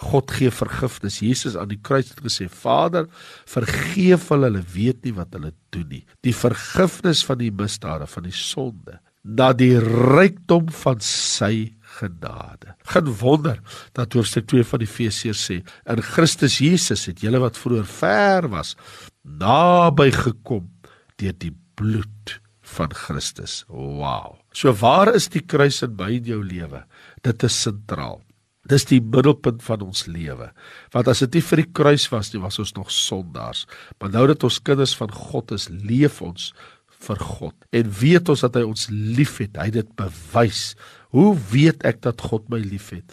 God 0.05 0.33
gee 0.35 0.51
vergifnis. 0.51 1.21
Jesus 1.23 1.55
aan 1.61 1.71
die 1.71 1.79
kruis 1.79 2.09
het 2.11 2.23
gesê 2.25 2.49
Vader 2.51 3.07
vergeef 3.47 4.31
hulle. 4.33 4.49
Hulle 4.49 4.65
weet 4.75 5.05
nie 5.07 5.15
wat 5.15 5.37
hulle 5.37 5.53
doen 5.75 5.87
nie. 5.93 6.03
Die 6.27 6.35
vergifnis 6.35 7.23
van 7.27 7.39
die 7.43 7.53
misdade 7.55 8.09
van 8.11 8.27
die 8.27 8.35
sonde 8.35 8.99
na 9.25 9.53
die 9.57 9.79
rykdom 9.81 10.69
van 10.83 11.01
sy 11.01 11.73
genade. 11.97 12.75
Geen 12.93 13.09
wonder 13.23 13.61
dat 13.97 14.13
hoofstuk 14.13 14.51
2 14.53 14.67
van 14.69 14.85
Efesiërs 14.85 15.45
sê 15.49 15.61
in 15.63 16.03
Christus 16.05 16.59
Jesus 16.61 17.07
het 17.09 17.23
julle 17.25 17.41
wat 17.41 17.59
vroeër 17.61 17.89
ver 17.89 18.51
was 18.53 18.75
naby 19.25 20.11
gekom 20.13 20.69
deur 21.21 21.37
die 21.41 21.55
bloed 21.79 22.39
van 22.75 22.93
Christus. 22.95 23.63
Wow. 23.69 24.39
So 24.53 24.75
waar 24.81 25.13
is 25.15 25.31
die 25.33 25.43
kruis 25.43 25.83
in 25.87 25.97
my 25.99 26.13
en 26.19 26.31
jou 26.31 26.41
lewe? 26.45 26.85
Dit 27.27 27.45
is 27.47 27.57
sentraal. 27.67 28.21
Dis 28.69 28.87
die 28.89 29.01
middelpunt 29.03 29.61
van 29.67 29.83
ons 29.85 30.07
lewe. 30.09 30.49
Want 30.95 31.11
as 31.13 31.21
dit 31.27 31.37
nie 31.37 31.45
vir 31.45 31.61
die 31.61 31.73
kruis 31.77 32.07
was 32.13 32.33
nie, 32.33 32.41
was 32.41 32.59
ons 32.63 32.73
nog 32.79 32.93
sondaars. 32.93 33.67
Maar 34.01 34.15
nou 34.15 34.25
dat 34.33 34.47
ons 34.47 34.63
kinders 34.65 34.95
van 34.97 35.13
God 35.13 35.53
is, 35.57 35.69
leef 35.69 36.23
ons 36.25 36.53
vir 37.05 37.21
God 37.21 37.67
en 37.77 37.91
weet 38.01 38.31
ons 38.33 38.45
dat 38.47 38.57
hy 38.57 38.65
ons 38.65 38.89
liefhet. 38.91 39.59
Hy 39.61 39.69
het 39.69 39.81
dit 39.83 39.95
bewys. 39.99 40.73
Hoe 41.15 41.35
weet 41.53 41.85
ek 41.85 42.01
dat 42.07 42.25
God 42.25 42.49
my 42.53 42.63
liefhet? 42.65 43.05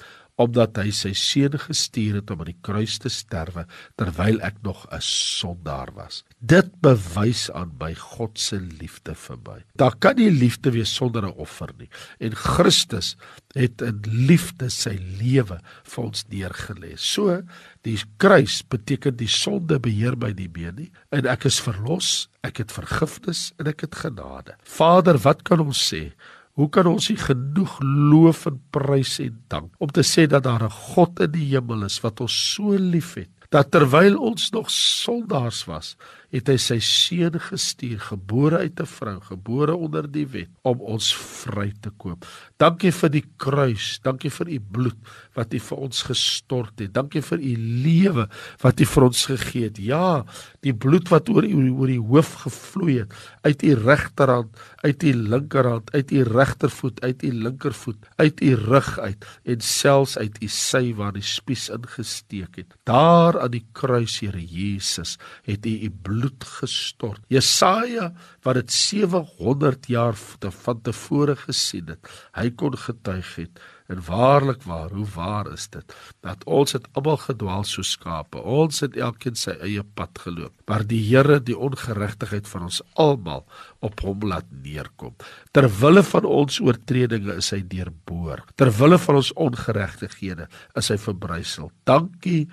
Omdat 0.42 0.80
hy 0.82 0.92
sy 0.96 1.12
seun 1.18 1.58
gestuur 1.62 2.20
het 2.20 2.32
om 2.34 2.42
aan 2.44 2.52
die 2.52 2.62
kruis 2.66 2.98
te 3.02 3.12
sterwe 3.12 3.66
terwyl 4.00 4.42
ek 4.46 4.62
nog 4.66 4.86
'n 4.92 5.02
sondaar 5.02 5.94
was. 5.96 6.24
Dit 6.40 6.82
bewys 6.82 7.52
aan 7.52 7.72
by 7.78 7.94
God 7.96 8.40
se 8.40 8.60
liefde 8.60 9.16
vir 9.16 9.38
my. 9.46 9.60
Daar 9.76 9.96
kan 9.96 10.16
nie 10.16 10.32
liefde 10.32 10.72
wees 10.72 10.94
sonder 10.94 11.26
'n 11.26 11.38
offer 11.38 11.70
nie. 11.78 11.90
En 12.20 12.36
Christus 12.36 13.16
het 13.54 13.82
in 13.82 14.02
liefde 14.06 14.70
sy 14.70 14.98
lewe 15.20 15.60
vir 15.84 16.04
ons 16.04 16.26
neergelê. 16.30 16.98
So 16.98 17.42
die 17.82 17.98
kruis 18.18 18.62
beteken 18.62 19.16
die 19.16 19.28
sonde 19.28 19.80
beheer 19.80 20.18
my 20.18 20.32
nie 20.32 20.50
meer 20.54 20.74
nie 20.74 20.92
en 21.10 21.26
ek 21.26 21.46
is 21.46 21.60
verlos, 21.60 22.30
ek 22.44 22.58
het 22.58 22.72
vergifnis 22.72 23.54
en 23.60 23.68
ek 23.68 23.82
het 23.82 23.96
genade. 23.96 24.56
Vader, 24.64 25.18
wat 25.18 25.44
kan 25.44 25.60
ons 25.60 25.94
sê? 25.94 26.12
Hoe 26.60 26.70
kan 26.70 26.88
ons 26.88 27.10
nie 27.10 27.18
genoeg 27.18 27.78
loof 27.82 28.46
en 28.46 28.62
prys 28.76 29.20
en 29.24 29.38
dank 29.48 29.72
om 29.80 29.92
te 29.92 30.04
sê 30.04 30.28
dat 30.28 30.44
daar 30.44 30.64
'n 30.64 30.70
God 30.94 31.20
in 31.20 31.32
die 31.32 31.48
hemel 31.54 31.84
is 31.84 32.02
wat 32.02 32.22
ons 32.22 32.54
so 32.54 32.76
liefhet 32.76 33.30
dat 33.52 33.72
terwyl 33.72 34.16
ons 34.18 34.50
nog 34.50 34.70
sondaars 34.72 35.66
was, 35.68 35.96
het 36.32 36.48
hy 36.48 36.56
sy 36.62 36.78
seun 36.80 37.36
gestuur, 37.44 38.00
gebore 38.00 38.62
uit 38.64 38.80
'n 38.80 38.88
vrou, 38.88 39.20
gebore 39.20 39.76
onder 39.76 40.08
die 40.08 40.26
wet, 40.26 40.50
om 40.64 40.80
ons 40.80 41.12
vry 41.16 41.74
te 41.82 41.92
koop. 41.98 42.26
Dankie 42.58 42.92
vir 42.92 43.10
die 43.10 43.26
kruis, 43.38 44.00
dankie 44.04 44.30
vir 44.30 44.48
u 44.48 44.60
bloed 44.60 44.98
wat 45.36 45.54
u 45.54 45.60
vir 45.60 45.78
ons 45.78 46.04
gestort 46.04 46.80
het. 46.80 46.94
Dankie 46.94 47.22
vir 47.22 47.40
u 47.40 47.56
lewe 47.84 48.30
wat 48.62 48.80
u 48.80 48.86
vir 48.86 49.04
ons 49.04 49.26
gegee 49.26 49.64
het. 49.64 49.78
Ja, 49.78 50.26
die 50.62 50.74
bloed 50.74 51.10
wat 51.10 51.30
oor 51.30 51.44
u 51.44 51.70
oor 51.72 51.88
die 51.88 52.00
hoof 52.00 52.34
gevloei 52.46 53.00
het, 53.00 53.14
uit 53.44 53.64
u 53.64 53.74
regterhand, 53.74 54.56
uit 54.84 55.04
u 55.04 55.14
linkerhand, 55.14 55.92
uit 55.92 56.12
u 56.12 56.24
regtervoet, 56.24 57.02
uit 57.02 57.24
u 57.24 57.32
linkervoet, 57.32 57.98
uit 58.16 58.42
u 58.42 58.54
rug 58.56 59.00
uit 59.00 59.26
en 59.44 59.60
selfs 59.60 60.18
uit 60.18 60.38
u 60.42 60.48
sy 60.48 60.94
waar 60.94 61.14
die 61.14 61.22
spies 61.22 61.70
ingesteek 61.70 62.56
het. 62.56 62.76
Daar 62.84 63.40
aan 63.42 63.52
die 63.52 63.66
kruis, 63.74 64.20
Here 64.22 64.46
Jesus, 64.46 65.18
het 65.44 65.66
u 65.66 65.70
u 65.70 65.90
bloed 65.90 66.21
gestort. 66.60 67.22
Jesaja 67.28 68.12
wat 68.46 68.60
dit 68.62 68.72
700 68.72 69.88
jaar 69.88 70.18
van 70.64 70.82
tevore 70.82 71.36
gesien 71.36 71.88
het, 71.94 72.12
hy 72.38 72.50
kon 72.56 72.78
getuig 72.78 73.36
het 73.36 73.62
En 73.92 74.00
waarlik 74.06 74.64
waar, 74.64 74.90
hoe 74.90 75.06
waar 75.16 75.52
is 75.52 75.68
dit 75.70 75.96
dat 76.24 76.44
ons 76.48 76.72
het 76.72 76.86
almal 76.96 77.18
gedwaal 77.20 77.66
so 77.68 77.84
skape. 77.84 78.40
Ons 78.40 78.80
het 78.86 78.96
elkeen 78.96 79.36
sy 79.36 79.58
eie 79.60 79.84
pad 79.84 80.22
geloop. 80.24 80.54
Maar 80.70 80.86
die 80.88 81.02
Here 81.10 81.42
die 81.44 81.58
ongeregtigheid 81.58 82.48
van 82.48 82.70
ons 82.70 82.80
almal 82.94 83.44
op 83.84 84.00
hom 84.06 84.24
laat 84.32 84.48
neerkom. 84.64 85.16
Ter 85.52 85.68
wille 85.82 86.04
van 86.08 86.28
ons 86.30 86.62
oortredinge 86.64 87.36
is 87.42 87.52
hy 87.52 87.60
deurboor. 87.68 88.46
Ter 88.56 88.72
wille 88.80 89.00
van 89.02 89.20
ons 89.20 89.34
ongeregtighede 89.36 90.48
is 90.80 90.92
hy 90.94 91.00
verbrysel. 91.02 91.72
Dankie, 91.84 92.46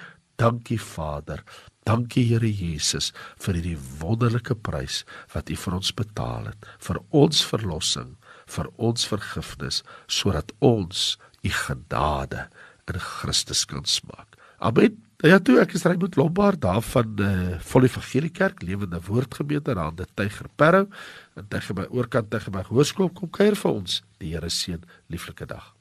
dankie 0.42 0.80
Vader. 0.82 1.44
Dankie 1.88 2.26
Here 2.28 2.48
Jesus 2.52 3.14
vir 3.40 3.56
hierdie 3.56 3.78
wonderlike 4.02 4.58
prys 4.60 5.06
wat 5.32 5.48
U 5.48 5.56
vir 5.56 5.76
ons 5.78 5.92
betaal 5.96 6.50
het 6.50 6.66
vir 6.84 6.98
ons 7.16 7.40
verlossing, 7.48 8.10
vir 8.44 8.68
ons 8.76 9.06
vergifnis 9.08 9.80
sodat 10.04 10.52
ons 10.60 11.14
u 11.40 11.52
genade 11.64 12.48
in 12.88 13.00
Christus 13.00 13.64
kan 13.68 13.88
smaak. 13.88 14.36
Amen. 14.58 15.00
Ja 15.24 15.40
toe 15.40 15.56
ek 15.62 15.72
is 15.74 15.86
Raymond 15.88 16.20
Lombard 16.20 16.60
daar 16.62 16.82
van 16.92 17.16
eh 17.18 17.30
uh, 17.54 17.56
Volle 17.72 17.88
Evangelie 17.88 18.30
Kerk 18.30 18.62
Lewende 18.62 19.00
Woord 19.08 19.34
Gemeente 19.34 19.74
aan 19.74 19.96
die 19.96 20.06
Tyger 20.14 20.46
Parow 20.56 20.86
en 21.34 21.48
tegen 21.48 21.74
my 21.74 21.88
oorkant 21.88 22.30
tegen 22.30 22.52
my 22.52 22.62
hoërskool 22.68 23.10
kom 23.10 23.30
kuier 23.30 23.56
vir 23.56 23.72
ons. 23.72 24.02
Die 24.18 24.34
Here 24.34 24.50
seën 24.50 24.84
lieflike 25.08 25.46
dag. 25.46 25.77